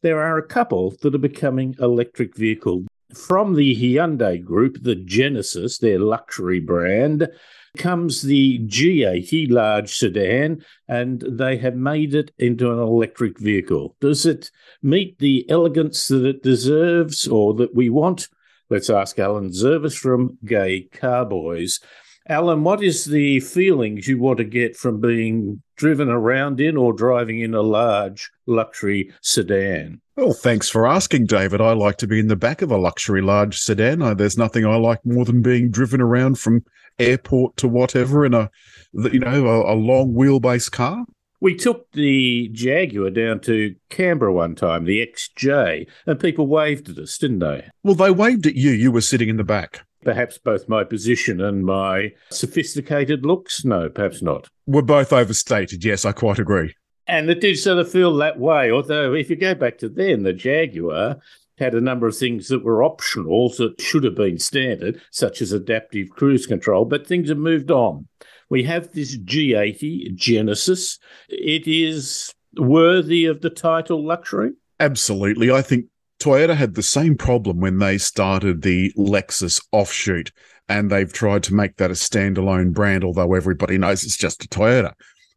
there 0.02 0.20
are 0.20 0.36
a 0.36 0.46
couple 0.46 0.94
that 1.02 1.14
are 1.14 1.18
becoming 1.18 1.76
electric 1.78 2.36
vehicle. 2.36 2.84
From 3.14 3.54
the 3.54 3.74
Hyundai 3.76 4.42
group, 4.42 4.78
the 4.82 4.96
Genesis, 4.96 5.78
their 5.78 5.98
luxury 5.98 6.60
brand, 6.60 7.28
comes 7.76 8.22
the 8.22 8.60
G80 8.60 9.50
large 9.50 9.94
sedan, 9.94 10.64
and 10.88 11.20
they 11.20 11.56
have 11.58 11.76
made 11.76 12.14
it 12.14 12.32
into 12.38 12.72
an 12.72 12.78
electric 12.78 13.38
vehicle. 13.38 13.96
Does 14.00 14.26
it 14.26 14.50
meet 14.82 15.18
the 15.18 15.48
elegance 15.48 16.08
that 16.08 16.24
it 16.24 16.42
deserves 16.42 17.26
or 17.26 17.54
that 17.54 17.74
we 17.74 17.88
want? 17.88 18.28
Let's 18.70 18.90
ask 18.90 19.18
Alan 19.18 19.50
Zurvas 19.50 19.96
from 19.96 20.38
Gay 20.44 20.88
Carboys. 20.92 21.80
Alan, 22.26 22.64
what 22.64 22.82
is 22.82 23.04
the 23.04 23.40
feelings 23.40 24.08
you 24.08 24.18
want 24.18 24.38
to 24.38 24.44
get 24.44 24.76
from 24.76 24.98
being 24.98 25.62
driven 25.76 26.08
around 26.08 26.58
in 26.58 26.74
or 26.74 26.94
driving 26.94 27.40
in 27.40 27.52
a 27.52 27.60
large 27.60 28.30
luxury 28.46 29.12
sedan? 29.20 30.00
Well, 30.16 30.32
thanks 30.32 30.70
for 30.70 30.86
asking, 30.86 31.26
David. 31.26 31.60
I 31.60 31.72
like 31.72 31.98
to 31.98 32.06
be 32.06 32.18
in 32.18 32.28
the 32.28 32.36
back 32.36 32.62
of 32.62 32.70
a 32.70 32.78
luxury 32.78 33.20
large 33.20 33.58
sedan. 33.58 34.16
There's 34.16 34.38
nothing 34.38 34.64
I 34.64 34.76
like 34.76 35.04
more 35.04 35.26
than 35.26 35.42
being 35.42 35.70
driven 35.70 36.00
around 36.00 36.38
from 36.38 36.64
airport 36.98 37.58
to 37.58 37.68
whatever 37.68 38.24
in 38.24 38.32
a, 38.32 38.50
you 38.94 39.18
know, 39.18 39.46
a, 39.46 39.74
a 39.74 39.76
long 39.76 40.14
wheelbase 40.14 40.70
car. 40.70 41.04
We 41.40 41.54
took 41.54 41.92
the 41.92 42.48
Jaguar 42.52 43.10
down 43.10 43.40
to 43.40 43.74
Canberra 43.90 44.32
one 44.32 44.54
time, 44.54 44.86
the 44.86 45.06
XJ, 45.06 45.86
and 46.06 46.18
people 46.18 46.46
waved 46.46 46.88
at 46.88 46.96
us, 46.96 47.18
didn't 47.18 47.40
they? 47.40 47.68
Well, 47.82 47.94
they 47.94 48.10
waved 48.10 48.46
at 48.46 48.54
you. 48.54 48.70
You 48.70 48.90
were 48.90 49.02
sitting 49.02 49.28
in 49.28 49.36
the 49.36 49.44
back. 49.44 49.82
Perhaps 50.04 50.38
both 50.38 50.68
my 50.68 50.84
position 50.84 51.40
and 51.40 51.64
my 51.64 52.12
sophisticated 52.30 53.24
looks? 53.24 53.64
No, 53.64 53.88
perhaps 53.88 54.22
not. 54.22 54.48
We're 54.66 54.82
both 54.82 55.12
overstated. 55.12 55.84
Yes, 55.84 56.04
I 56.04 56.12
quite 56.12 56.38
agree. 56.38 56.74
And 57.06 57.28
it 57.28 57.40
did 57.40 57.58
sort 57.58 57.78
of 57.78 57.90
feel 57.90 58.16
that 58.16 58.38
way. 58.38 58.70
Although, 58.70 59.14
if 59.14 59.28
you 59.30 59.36
go 59.36 59.54
back 59.54 59.78
to 59.78 59.88
then, 59.88 60.22
the 60.22 60.32
Jaguar 60.32 61.16
had 61.58 61.74
a 61.74 61.80
number 61.80 62.06
of 62.06 62.16
things 62.16 62.48
that 62.48 62.64
were 62.64 62.82
optional 62.82 63.48
that 63.50 63.80
should 63.80 64.04
have 64.04 64.16
been 64.16 64.38
standard, 64.38 65.00
such 65.10 65.40
as 65.40 65.52
adaptive 65.52 66.10
cruise 66.10 66.46
control, 66.46 66.84
but 66.84 67.06
things 67.06 67.28
have 67.28 67.38
moved 67.38 67.70
on. 67.70 68.08
We 68.50 68.64
have 68.64 68.92
this 68.92 69.16
G80 69.16 70.14
Genesis. 70.14 70.98
It 71.28 71.66
is 71.66 72.32
worthy 72.56 73.26
of 73.26 73.40
the 73.40 73.50
title 73.50 74.04
luxury. 74.04 74.52
Absolutely. 74.80 75.50
I 75.50 75.62
think 75.62 75.86
Toyota 76.24 76.56
had 76.56 76.74
the 76.74 76.82
same 76.82 77.18
problem 77.18 77.60
when 77.60 77.80
they 77.80 77.98
started 77.98 78.62
the 78.62 78.90
Lexus 78.96 79.62
offshoot, 79.72 80.32
and 80.70 80.90
they've 80.90 81.12
tried 81.12 81.42
to 81.42 81.54
make 81.54 81.76
that 81.76 81.90
a 81.90 81.94
standalone 81.94 82.72
brand, 82.72 83.04
although 83.04 83.34
everybody 83.34 83.76
knows 83.78 84.04
it's 84.04 84.16
just 84.16 84.42
a 84.42 84.48
Toyota. 84.48 84.94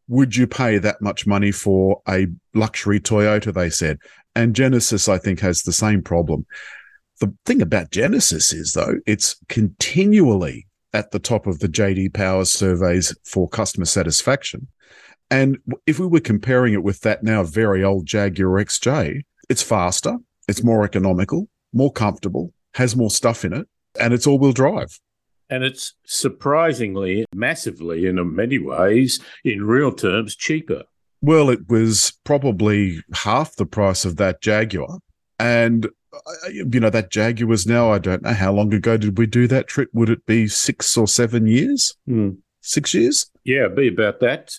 Would 0.08 0.38
you 0.38 0.47
pay 0.47 0.78
that 0.78 1.02
much 1.02 1.28
money 1.28 1.52
for 1.52 2.02
a 2.08 2.28
luxury 2.54 3.02
Toyota? 3.02 3.54
They 3.54 3.69
said. 3.69 4.00
And 4.34 4.56
Genesis, 4.56 5.10
I 5.10 5.17
think, 5.17 5.41
has 5.41 5.63
the 5.63 5.73
same 5.73 6.02
problem. 6.02 6.45
The 7.19 7.36
thing 7.45 7.62
about 7.62 7.91
Genesis 7.91 8.54
is, 8.54 8.71
though, 8.71 8.95
it's 9.06 9.36
continually 9.50 10.67
at 10.93 11.12
the 11.12 11.19
top 11.19 11.47
of 11.47 11.60
the 11.60 11.67
JD 11.67 12.13
Power 12.13 12.45
surveys 12.45 13.13
for 13.26 13.50
customer 13.50 13.84
satisfaction. 13.84 14.67
And 15.30 15.58
if 15.86 16.00
we 16.00 16.08
were 16.08 16.21
comparing 16.21 16.73
it 16.73 16.84
with 16.84 17.02
that 17.02 17.23
now 17.23 17.43
very 17.43 17.84
old 17.84 18.06
Jaguar 18.06 18.63
XJ, 18.63 19.23
it's 19.50 19.63
faster, 19.63 20.17
it's 20.48 20.64
more 20.64 20.84
economical, 20.84 21.50
more 21.74 21.92
comfortable, 21.92 22.54
has 22.74 22.96
more 22.96 23.10
stuff 23.10 23.44
in 23.44 23.54
it, 23.54 23.68
and 24.00 24.14
it's 24.14 24.28
all 24.28 24.40
wheel 24.40 24.54
drive. 24.54 25.00
And 25.50 25.64
it's 25.64 25.94
surprisingly, 26.06 27.26
massively, 27.34 28.06
in 28.06 28.36
many 28.36 28.60
ways, 28.60 29.20
in 29.44 29.64
real 29.64 29.94
terms, 29.94 30.36
cheaper. 30.36 30.84
Well, 31.22 31.50
it 31.50 31.70
was 31.70 32.14
probably 32.24 33.02
half 33.14 33.56
the 33.56 33.66
price 33.66 34.06
of 34.06 34.18
that 34.18 34.42
Jaguar. 34.42 35.00
And, 35.40 35.88
uh, 36.14 36.50
you 36.50 36.80
know, 36.80 36.90
that 36.90 37.12
Jaguar 37.12 37.48
was 37.48 37.66
now, 37.66 37.92
I 37.92 37.98
don't 37.98 38.24
know 38.24 38.34
how 38.34 38.54
long 38.54 38.74
ago 38.74 38.98
did 38.98 39.18
we 39.18 39.26
do 39.26 39.48
that 39.48 39.68
trip? 39.68 39.90
Would 39.94 40.10
it 40.10 40.26
be 40.26 40.48
six 40.48 40.98
or 40.98 41.08
seven 41.08 41.48
years? 41.48 41.96
Hmm. 42.06 42.32
Six 42.62 42.94
years? 42.94 43.32
Yeah, 43.46 43.70
be 43.70 43.88
about 43.88 44.20
that. 44.20 44.54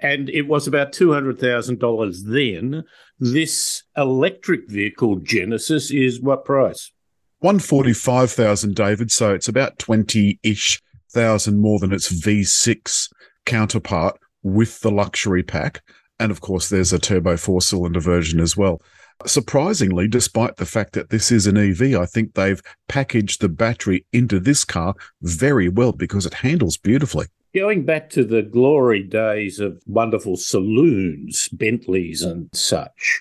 And 0.00 0.30
it 0.30 0.48
was 0.48 0.66
about 0.66 0.92
$200,000 0.92 2.22
then. 2.24 2.84
This 3.24 3.84
electric 3.96 4.68
vehicle 4.68 5.20
Genesis 5.20 5.92
is 5.92 6.20
what 6.20 6.44
price? 6.44 6.90
145,000, 7.38 8.74
David. 8.74 9.12
So 9.12 9.32
it's 9.32 9.46
about 9.46 9.78
20 9.78 10.40
ish 10.42 10.82
thousand 11.12 11.60
more 11.60 11.78
than 11.78 11.92
its 11.92 12.12
V6 12.12 13.12
counterpart 13.46 14.18
with 14.42 14.80
the 14.80 14.90
luxury 14.90 15.44
pack. 15.44 15.84
And 16.18 16.32
of 16.32 16.40
course, 16.40 16.68
there's 16.68 16.92
a 16.92 16.98
turbo 16.98 17.36
four 17.36 17.62
cylinder 17.62 18.00
version 18.00 18.40
as 18.40 18.56
well. 18.56 18.82
Surprisingly, 19.24 20.08
despite 20.08 20.56
the 20.56 20.66
fact 20.66 20.94
that 20.94 21.10
this 21.10 21.30
is 21.30 21.46
an 21.46 21.56
EV, 21.56 21.94
I 21.94 22.06
think 22.06 22.34
they've 22.34 22.60
packaged 22.88 23.40
the 23.40 23.48
battery 23.48 24.04
into 24.12 24.40
this 24.40 24.64
car 24.64 24.96
very 25.20 25.68
well 25.68 25.92
because 25.92 26.26
it 26.26 26.34
handles 26.34 26.76
beautifully. 26.76 27.26
Going 27.54 27.84
back 27.84 28.08
to 28.10 28.24
the 28.24 28.40
glory 28.40 29.02
days 29.02 29.60
of 29.60 29.82
wonderful 29.86 30.38
saloons, 30.38 31.48
Bentleys 31.48 32.22
and 32.22 32.48
such, 32.54 33.20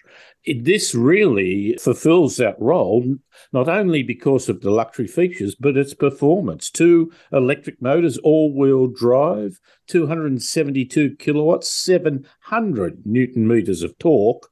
this 0.62 0.96
really 0.96 1.76
fulfills 1.78 2.38
that 2.38 2.56
role, 2.58 3.18
not 3.52 3.68
only 3.68 4.04
because 4.04 4.48
of 4.48 4.62
the 4.62 4.72
luxury 4.72 5.08
features, 5.08 5.54
but 5.56 5.76
its 5.76 5.94
performance. 5.94 6.70
Two 6.70 7.12
electric 7.34 7.82
motors, 7.82 8.18
all 8.20 8.56
wheel 8.58 8.88
drive, 8.88 9.60
272 9.88 11.18
kilowatts, 11.18 11.70
700 11.70 13.06
newton 13.06 13.46
meters 13.46 13.84
of 13.84 13.98
torque. 13.98 14.48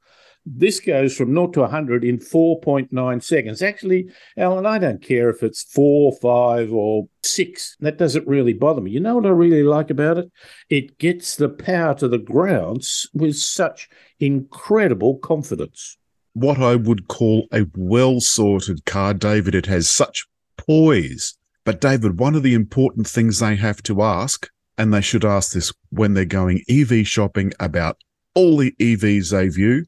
This 0.52 0.80
goes 0.80 1.16
from 1.16 1.32
0 1.32 1.48
to 1.48 1.60
100 1.60 2.02
in 2.02 2.18
4.9 2.18 3.22
seconds. 3.22 3.62
Actually, 3.62 4.08
Alan, 4.36 4.66
I 4.66 4.78
don't 4.78 5.00
care 5.00 5.30
if 5.30 5.44
it's 5.44 5.62
four, 5.62 6.12
five, 6.20 6.72
or 6.72 7.08
six. 7.22 7.76
That 7.78 7.98
doesn't 7.98 8.26
really 8.26 8.52
bother 8.52 8.80
me. 8.80 8.90
You 8.90 8.98
know 8.98 9.14
what 9.14 9.26
I 9.26 9.30
really 9.30 9.62
like 9.62 9.90
about 9.90 10.18
it? 10.18 10.32
It 10.68 10.98
gets 10.98 11.36
the 11.36 11.48
power 11.48 11.94
to 11.94 12.08
the 12.08 12.18
grounds 12.18 13.08
with 13.14 13.36
such 13.36 13.88
incredible 14.18 15.18
confidence. 15.18 15.96
What 16.32 16.58
I 16.58 16.74
would 16.74 17.06
call 17.06 17.46
a 17.52 17.66
well 17.76 18.20
sorted 18.20 18.84
car, 18.86 19.14
David. 19.14 19.54
It 19.54 19.66
has 19.66 19.88
such 19.88 20.26
poise. 20.56 21.38
But, 21.64 21.80
David, 21.80 22.18
one 22.18 22.34
of 22.34 22.42
the 22.42 22.54
important 22.54 23.06
things 23.06 23.38
they 23.38 23.54
have 23.54 23.84
to 23.84 24.02
ask, 24.02 24.48
and 24.76 24.92
they 24.92 25.00
should 25.00 25.24
ask 25.24 25.52
this 25.52 25.72
when 25.90 26.14
they're 26.14 26.24
going 26.24 26.64
EV 26.68 27.06
shopping 27.06 27.52
about 27.60 27.98
all 28.34 28.56
the 28.56 28.74
EVs 28.80 29.30
they 29.30 29.48
view, 29.48 29.86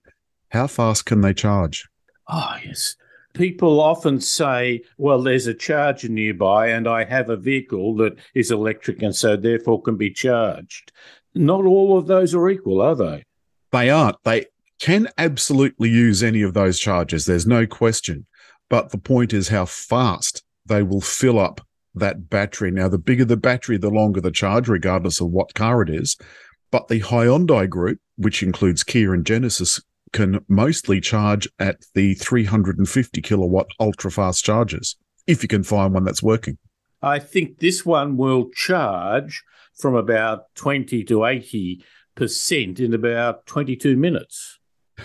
how 0.53 0.67
fast 0.67 1.07
can 1.07 1.23
they 1.23 1.33
charge? 1.33 1.89
Oh, 2.29 2.57
yes. 2.63 2.95
People 3.33 3.81
often 3.81 4.21
say, 4.21 4.83
well, 4.99 5.23
there's 5.23 5.47
a 5.47 5.55
charger 5.55 6.11
nearby 6.11 6.69
and 6.69 6.87
I 6.87 7.05
have 7.05 7.31
a 7.31 7.37
vehicle 7.39 7.97
that 7.97 8.17
is 8.35 8.51
electric 8.51 9.01
and 9.03 9.17
so 9.17 9.35
therefore 9.35 9.81
can 9.81 9.97
be 9.97 10.11
charged. 10.11 10.93
Not 11.35 11.65
all 11.65 11.97
of 11.97 12.07
those 12.07 12.35
are 12.35 12.51
equal, 12.51 12.83
are 12.83 12.95
they? 12.95 13.25
They 13.71 13.89
aren't. 13.89 14.23
They 14.25 14.45
can 14.79 15.09
absolutely 15.17 15.89
use 15.89 16.23
any 16.23 16.43
of 16.43 16.53
those 16.53 16.79
chargers. 16.79 17.25
There's 17.25 17.47
no 17.47 17.67
question. 17.67 18.27
But 18.69 18.91
the 18.91 18.99
point 18.99 19.33
is 19.33 19.49
how 19.49 19.65
fast 19.65 20.43
they 20.67 20.83
will 20.83 21.01
fill 21.01 21.39
up 21.39 21.63
that 21.95 22.29
battery. 22.29 22.71
Now, 22.71 22.89
the 22.89 22.99
bigger 22.99 23.25
the 23.25 23.39
battery, 23.39 23.79
the 23.79 23.89
longer 23.89 24.21
the 24.21 24.31
charge, 24.31 24.69
regardless 24.69 25.19
of 25.19 25.29
what 25.29 25.55
car 25.55 25.81
it 25.81 25.89
is. 25.89 26.19
But 26.71 26.89
the 26.89 27.01
Hyundai 27.01 27.69
group 27.69 28.01
which 28.17 28.43
includes 28.43 28.85
Kia 28.85 29.15
and 29.15 29.25
Genesis, 29.25 29.81
can 30.13 30.45
mostly 30.49 31.01
charge 31.01 31.49
at 31.59 31.85
the 31.95 32.15
350 32.15 33.21
kilowatt 33.23 33.69
ultra 33.81 34.11
fast 34.11 34.45
chargers, 34.45 34.97
if 35.27 35.43
you 35.43 35.49
can 35.49 35.63
find 35.63 35.95
one 35.95 36.05
that's 36.05 36.23
working. 36.23 36.59
I 37.03 37.19
think 37.19 37.59
this 37.59 37.85
one 37.85 38.17
will 38.17 38.51
charge 38.51 39.43
from 39.75 39.95
about 39.95 40.55
20 40.55 41.03
to 41.05 41.15
80% 41.19 41.83
in 42.79 42.95
about 42.95 43.47
22 43.47 43.97
minutes. 43.97 44.59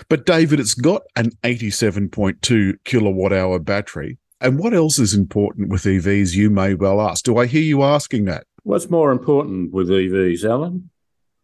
But 0.08 0.26
David, 0.26 0.60
it's 0.60 0.74
got 0.74 1.02
an 1.16 1.30
87.2 1.42 2.74
kilowatt 2.84 3.32
hour 3.32 3.58
battery. 3.58 4.18
And 4.40 4.58
what 4.58 4.74
else 4.74 4.98
is 5.00 5.14
important 5.14 5.70
with 5.70 5.82
EVs, 5.82 6.34
you 6.34 6.50
may 6.50 6.74
well 6.74 7.00
ask? 7.00 7.24
Do 7.24 7.38
I 7.38 7.46
hear 7.46 7.62
you 7.62 7.82
asking 7.82 8.26
that? 8.26 8.46
What's 8.62 8.90
more 8.90 9.10
important 9.10 9.72
with 9.72 9.88
EVs, 9.88 10.44
Alan? 10.44 10.90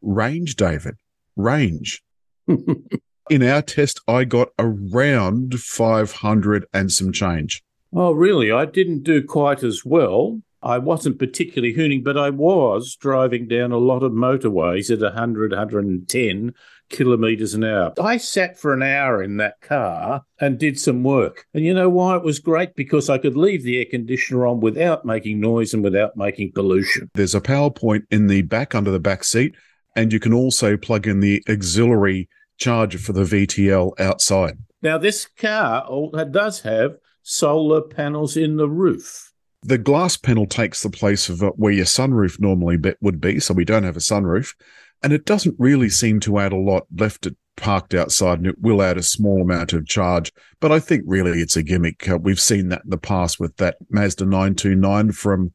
Range, 0.02 0.54
David. 0.54 0.96
Range. 1.34 2.02
In 3.30 3.42
our 3.42 3.62
test, 3.62 4.00
I 4.06 4.24
got 4.24 4.48
around 4.58 5.58
500 5.58 6.66
and 6.74 6.92
some 6.92 7.10
change. 7.10 7.62
Oh, 7.94 8.12
really? 8.12 8.52
I 8.52 8.66
didn't 8.66 9.02
do 9.02 9.22
quite 9.22 9.62
as 9.62 9.82
well. 9.82 10.42
I 10.62 10.76
wasn't 10.78 11.18
particularly 11.18 11.74
hooning, 11.74 12.04
but 12.04 12.18
I 12.18 12.28
was 12.30 12.96
driving 12.96 13.48
down 13.48 13.72
a 13.72 13.78
lot 13.78 14.02
of 14.02 14.12
motorways 14.12 14.90
at 14.90 15.00
100, 15.00 15.52
110 15.52 16.54
kilometres 16.90 17.54
an 17.54 17.64
hour. 17.64 17.94
I 17.98 18.18
sat 18.18 18.58
for 18.58 18.74
an 18.74 18.82
hour 18.82 19.22
in 19.22 19.38
that 19.38 19.60
car 19.62 20.24
and 20.38 20.58
did 20.58 20.78
some 20.78 21.02
work. 21.02 21.46
And 21.54 21.64
you 21.64 21.72
know 21.72 21.88
why 21.88 22.16
it 22.16 22.22
was 22.22 22.38
great? 22.38 22.74
Because 22.74 23.08
I 23.08 23.16
could 23.16 23.36
leave 23.36 23.62
the 23.62 23.78
air 23.78 23.86
conditioner 23.90 24.46
on 24.46 24.60
without 24.60 25.06
making 25.06 25.40
noise 25.40 25.72
and 25.72 25.82
without 25.82 26.14
making 26.14 26.52
pollution. 26.52 27.10
There's 27.14 27.34
a 27.34 27.40
power 27.40 27.70
point 27.70 28.04
in 28.10 28.26
the 28.26 28.42
back 28.42 28.74
under 28.74 28.90
the 28.90 29.00
back 29.00 29.24
seat, 29.24 29.54
and 29.96 30.12
you 30.12 30.20
can 30.20 30.34
also 30.34 30.76
plug 30.76 31.06
in 31.06 31.20
the 31.20 31.42
auxiliary 31.48 32.28
charger 32.64 32.98
for 32.98 33.12
the 33.12 33.24
V2L 33.24 33.92
outside. 34.00 34.56
Now, 34.80 34.96
this 34.96 35.26
car 35.26 35.86
does 36.30 36.62
have 36.62 36.96
solar 37.22 37.82
panels 37.82 38.38
in 38.38 38.56
the 38.56 38.68
roof. 38.68 39.32
The 39.62 39.76
glass 39.76 40.16
panel 40.16 40.46
takes 40.46 40.82
the 40.82 40.88
place 40.88 41.28
of 41.28 41.42
uh, 41.42 41.50
where 41.56 41.72
your 41.72 41.84
sunroof 41.84 42.40
normally 42.40 42.78
would 43.02 43.20
be, 43.20 43.38
so 43.38 43.52
we 43.52 43.66
don't 43.66 43.82
have 43.82 43.98
a 43.98 44.00
sunroof. 44.00 44.54
And 45.02 45.12
it 45.12 45.26
doesn't 45.26 45.56
really 45.58 45.90
seem 45.90 46.20
to 46.20 46.38
add 46.38 46.54
a 46.54 46.56
lot 46.56 46.86
left 46.96 47.26
it 47.26 47.36
parked 47.56 47.92
outside, 47.92 48.38
and 48.38 48.46
it 48.46 48.60
will 48.60 48.82
add 48.82 48.96
a 48.96 49.02
small 49.02 49.42
amount 49.42 49.74
of 49.74 49.86
charge. 49.86 50.32
But 50.60 50.72
I 50.72 50.80
think 50.80 51.04
really 51.06 51.40
it's 51.42 51.56
a 51.56 51.62
gimmick. 51.62 52.08
Uh, 52.08 52.18
we've 52.18 52.40
seen 52.40 52.70
that 52.70 52.84
in 52.84 52.90
the 52.90 52.98
past 52.98 53.38
with 53.38 53.56
that 53.58 53.76
Mazda 53.90 54.24
929 54.24 55.12
from, 55.12 55.52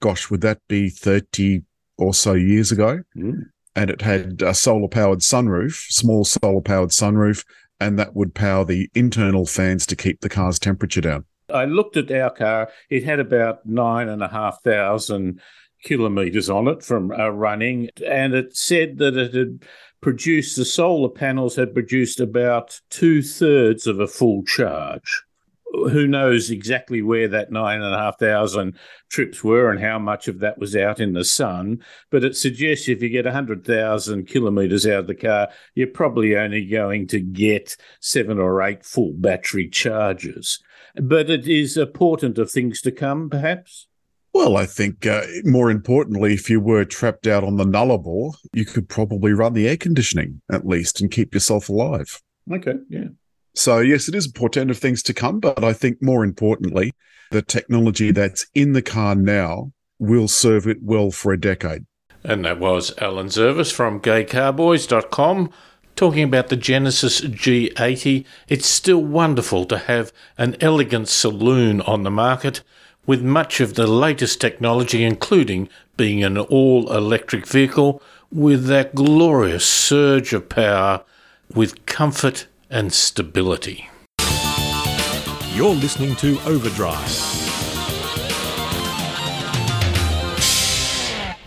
gosh, 0.00 0.30
would 0.30 0.40
that 0.40 0.60
be 0.68 0.88
30 0.88 1.62
or 1.98 2.14
so 2.14 2.32
years 2.32 2.72
ago? 2.72 3.02
Mm. 3.14 3.42
And 3.76 3.90
it 3.90 4.02
had 4.02 4.42
a 4.42 4.54
solar 4.54 4.88
powered 4.88 5.20
sunroof, 5.20 5.92
small 5.92 6.24
solar 6.24 6.62
powered 6.62 6.90
sunroof, 6.90 7.44
and 7.78 7.98
that 7.98 8.16
would 8.16 8.34
power 8.34 8.64
the 8.64 8.90
internal 8.94 9.46
fans 9.46 9.86
to 9.86 9.96
keep 9.96 10.20
the 10.20 10.28
car's 10.28 10.58
temperature 10.58 11.02
down. 11.02 11.26
I 11.52 11.66
looked 11.66 11.96
at 11.96 12.10
our 12.10 12.30
car. 12.30 12.70
It 12.90 13.04
had 13.04 13.20
about 13.20 13.64
nine 13.66 14.08
and 14.08 14.22
a 14.22 14.28
half 14.28 14.62
thousand 14.64 15.40
kilometres 15.84 16.50
on 16.50 16.66
it 16.68 16.82
from 16.82 17.12
uh, 17.12 17.28
running, 17.28 17.90
and 18.04 18.34
it 18.34 18.56
said 18.56 18.98
that 18.98 19.16
it 19.16 19.34
had 19.34 19.64
produced 20.00 20.56
the 20.56 20.64
solar 20.64 21.08
panels 21.08 21.56
had 21.56 21.74
produced 21.74 22.18
about 22.18 22.80
two 22.90 23.22
thirds 23.22 23.86
of 23.86 24.00
a 24.00 24.06
full 24.06 24.42
charge 24.44 25.22
who 25.72 26.06
knows 26.06 26.50
exactly 26.50 27.02
where 27.02 27.28
that 27.28 27.50
nine 27.50 27.82
and 27.82 27.94
a 27.94 27.98
half 27.98 28.18
thousand 28.18 28.76
trips 29.10 29.42
were 29.42 29.70
and 29.70 29.80
how 29.80 29.98
much 29.98 30.28
of 30.28 30.38
that 30.40 30.58
was 30.58 30.74
out 30.76 31.00
in 31.00 31.12
the 31.12 31.24
sun. 31.24 31.82
But 32.10 32.24
it 32.24 32.36
suggests 32.36 32.88
if 32.88 33.02
you 33.02 33.08
get 33.08 33.24
100,000 33.24 34.26
kilometres 34.26 34.86
out 34.86 35.00
of 35.00 35.06
the 35.06 35.14
car, 35.14 35.48
you're 35.74 35.88
probably 35.88 36.36
only 36.36 36.66
going 36.66 37.06
to 37.08 37.20
get 37.20 37.76
seven 38.00 38.38
or 38.38 38.62
eight 38.62 38.84
full 38.84 39.12
battery 39.14 39.68
charges. 39.68 40.60
But 40.94 41.28
it 41.28 41.46
is 41.46 41.76
a 41.76 41.86
portent 41.86 42.38
of 42.38 42.50
things 42.50 42.80
to 42.82 42.92
come, 42.92 43.28
perhaps? 43.28 43.86
Well, 44.32 44.56
I 44.56 44.66
think 44.66 45.06
uh, 45.06 45.22
more 45.44 45.70
importantly, 45.70 46.34
if 46.34 46.50
you 46.50 46.60
were 46.60 46.84
trapped 46.84 47.26
out 47.26 47.42
on 47.42 47.56
the 47.56 47.64
Nullarbor, 47.64 48.34
you 48.52 48.66
could 48.66 48.88
probably 48.88 49.32
run 49.32 49.54
the 49.54 49.66
air 49.66 49.78
conditioning 49.78 50.42
at 50.50 50.66
least 50.66 51.00
and 51.00 51.10
keep 51.10 51.32
yourself 51.32 51.68
alive. 51.68 52.20
Okay, 52.52 52.74
yeah. 52.88 53.08
So, 53.56 53.78
yes, 53.78 54.06
it 54.06 54.14
is 54.14 54.26
a 54.26 54.32
portent 54.32 54.70
of 54.70 54.78
things 54.78 55.02
to 55.04 55.14
come, 55.14 55.40
but 55.40 55.64
I 55.64 55.72
think 55.72 56.02
more 56.02 56.22
importantly, 56.24 56.92
the 57.30 57.40
technology 57.40 58.12
that's 58.12 58.46
in 58.54 58.74
the 58.74 58.82
car 58.82 59.14
now 59.14 59.72
will 59.98 60.28
serve 60.28 60.68
it 60.68 60.82
well 60.82 61.10
for 61.10 61.32
a 61.32 61.40
decade. 61.40 61.86
And 62.22 62.44
that 62.44 62.60
was 62.60 62.92
Alan 62.98 63.28
Zurvas 63.28 63.72
from 63.72 64.00
gaycarboys.com 64.00 65.50
talking 65.96 66.22
about 66.22 66.48
the 66.48 66.56
Genesis 66.56 67.22
G80. 67.22 68.26
It's 68.48 68.66
still 68.66 69.02
wonderful 69.02 69.64
to 69.66 69.78
have 69.78 70.12
an 70.36 70.56
elegant 70.60 71.08
saloon 71.08 71.80
on 71.80 72.02
the 72.02 72.10
market 72.10 72.62
with 73.06 73.22
much 73.22 73.60
of 73.60 73.74
the 73.74 73.86
latest 73.86 74.38
technology, 74.38 75.02
including 75.02 75.70
being 75.96 76.22
an 76.22 76.36
all 76.36 76.92
electric 76.92 77.46
vehicle 77.46 78.02
with 78.30 78.66
that 78.66 78.94
glorious 78.94 79.64
surge 79.64 80.34
of 80.34 80.50
power 80.50 81.02
with 81.54 81.86
comfort 81.86 82.46
and 82.70 82.92
stability. 82.92 83.88
You're 85.54 85.74
listening 85.74 86.16
to 86.16 86.38
Overdrive. 86.46 87.46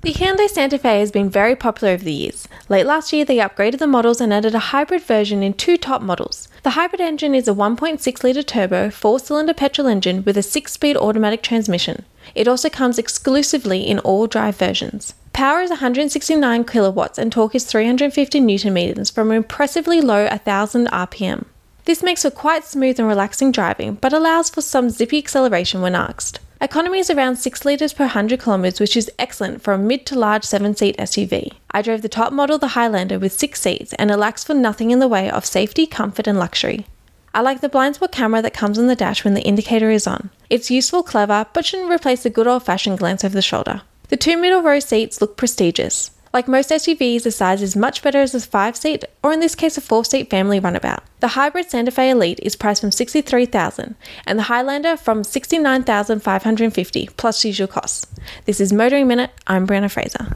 The 0.02 0.14
Hyundai 0.14 0.48
Santa 0.48 0.80
Fe 0.80 1.00
has 1.00 1.12
been 1.12 1.30
very 1.30 1.56
popular 1.56 1.94
over 1.94 2.04
the 2.04 2.14
years. 2.14 2.48
Late 2.70 2.86
last 2.86 3.12
year, 3.12 3.26
they 3.26 3.38
upgraded 3.38 3.80
the 3.80 3.86
models 3.86 4.22
and 4.22 4.34
added 4.34 4.56
a 4.56 4.60
hybrid 4.60 5.04
version 5.04 5.44
in 5.44 5.54
two 5.54 5.78
top 5.78 6.02
models. 6.02 6.48
The 6.64 6.72
hybrid 6.72 7.02
engine 7.02 7.36
is 7.36 7.48
a 7.48 7.54
1.6 7.54 8.24
litre 8.24 8.42
turbo, 8.42 8.90
four 8.90 9.20
cylinder 9.20 9.54
petrol 9.54 9.88
engine 9.88 10.24
with 10.24 10.38
a 10.38 10.42
six 10.42 10.72
speed 10.72 10.96
automatic 10.96 11.44
transmission. 11.44 12.06
It 12.34 12.48
also 12.48 12.70
comes 12.70 12.98
exclusively 12.98 13.82
in 13.86 14.00
all 14.00 14.26
drive 14.26 14.56
versions. 14.56 15.14
Power 15.40 15.62
is 15.62 15.70
169 15.70 16.66
kilowatts 16.66 17.18
and 17.18 17.32
torque 17.32 17.56
is 17.56 17.64
350 17.64 18.42
newton 18.42 18.74
meters 18.74 19.10
from 19.10 19.32
an 19.32 19.38
impressively 19.38 20.02
low 20.02 20.26
1000 20.26 20.88
RPM. 20.88 21.46
This 21.86 22.04
makes 22.04 22.24
for 22.24 22.30
quite 22.30 22.66
smooth 22.66 23.00
and 23.00 23.08
relaxing 23.08 23.54
driving, 23.54 23.94
but 23.94 24.12
allows 24.12 24.50
for 24.50 24.60
some 24.60 24.90
zippy 24.90 25.18
acceleration 25.18 25.82
when 25.82 25.96
asked. 25.96 26.42
Economy 26.60 27.00
is 27.00 27.10
around 27.10 27.38
6 27.38 27.64
litres 27.64 27.94
per 27.94 28.04
100 28.04 28.42
kilometres, 28.42 28.82
which 28.82 28.98
is 28.98 29.10
excellent 29.18 29.62
for 29.62 29.72
a 29.72 29.78
mid 29.78 30.06
to 30.08 30.20
large 30.20 30.44
7 30.44 30.76
seat 30.76 30.98
SUV. 30.98 31.54
I 31.72 31.84
drove 31.84 32.02
the 32.02 32.10
top 32.10 32.34
model, 32.34 32.58
the 32.58 32.76
Highlander, 32.76 33.18
with 33.18 33.32
6 33.32 33.62
seats, 33.62 33.94
and 33.94 34.12
it 34.12 34.18
lacks 34.18 34.44
for 34.44 34.54
nothing 34.54 34.92
in 34.92 35.00
the 35.00 35.08
way 35.08 35.32
of 35.32 35.46
safety, 35.46 35.88
comfort, 35.88 36.28
and 36.28 36.38
luxury. 36.38 36.86
I 37.34 37.40
like 37.40 37.62
the 37.62 37.70
blind 37.70 37.96
spot 37.96 38.12
camera 38.12 38.42
that 38.42 38.54
comes 38.54 38.78
on 38.78 38.88
the 38.88 38.94
dash 38.94 39.24
when 39.24 39.36
the 39.36 39.44
indicator 39.44 39.90
is 39.90 40.06
on. 40.06 40.32
It's 40.50 40.70
useful, 40.70 41.02
clever, 41.02 41.46
but 41.54 41.66
shouldn't 41.66 41.90
replace 41.90 42.24
the 42.24 42.30
good 42.30 42.46
old 42.46 42.64
fashioned 42.64 43.00
glance 43.00 43.24
over 43.24 43.36
the 43.36 43.42
shoulder. 43.42 43.84
The 44.10 44.18
two 44.18 44.38
middle 44.38 44.64
row 44.64 44.80
seats 44.80 45.22
look 45.22 45.38
prestigious. 45.38 46.10
Like 46.34 46.48
most 46.48 46.72
SUVs, 46.72 47.24
the 47.24 47.32
size 47.32 47.62
is 47.62 47.76
much 47.76 48.02
better 48.02 48.22
as 48.22 48.34
a 48.34 48.40
5 48.40 48.76
seat, 48.76 49.06
or 49.24 49.32
in 49.32 49.40
this 49.40 49.54
case, 49.54 49.78
a 49.78 49.82
4 49.82 50.04
seat 50.04 50.32
family 50.32 50.60
runabout. 50.60 51.04
The 51.20 51.30
hybrid 51.30 51.70
Santa 51.70 51.92
Fe 51.92 52.10
Elite 52.10 52.40
is 52.42 52.56
priced 52.56 52.82
from 52.82 52.92
63,000 52.92 53.96
and 54.26 54.40
the 54.40 54.44
Highlander 54.44 54.98
from 54.98 55.24
69,550 55.24 57.10
plus 57.18 57.46
usual 57.46 57.68
costs. 57.68 58.08
This 58.46 58.60
is 58.60 58.74
Motoring 58.74 59.08
Minute. 59.08 59.30
I'm 59.46 59.68
Brianna 59.68 59.92
Fraser. 59.92 60.36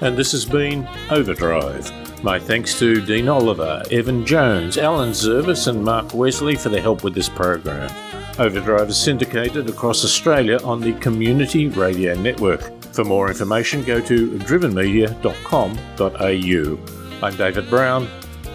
And 0.00 0.16
this 0.16 0.32
has 0.32 0.44
been 0.44 0.88
Overdrive. 1.10 1.92
My 2.22 2.38
thanks 2.38 2.78
to 2.78 3.04
Dean 3.04 3.28
Oliver, 3.28 3.82
Evan 3.90 4.24
Jones, 4.26 4.78
Alan 4.78 5.10
Zurvas, 5.10 5.68
and 5.68 5.84
Mark 5.84 6.14
Wesley 6.14 6.56
for 6.56 6.70
their 6.70 6.82
help 6.82 7.04
with 7.04 7.14
this 7.14 7.28
program. 7.28 7.90
Overdrive 8.38 8.88
is 8.88 8.98
syndicated 8.98 9.68
across 9.68 10.04
Australia 10.04 10.58
on 10.62 10.80
the 10.80 10.92
Community 10.94 11.68
Radio 11.68 12.14
Network. 12.14 12.72
For 12.92 13.04
more 13.04 13.28
information, 13.28 13.84
go 13.84 14.00
to 14.00 14.30
drivenmedia.com.au. 14.38 17.26
I'm 17.26 17.36
David 17.36 17.70
Brown. 17.70 18.08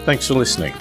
Thanks 0.04 0.28
for 0.28 0.34
listening. 0.34 0.74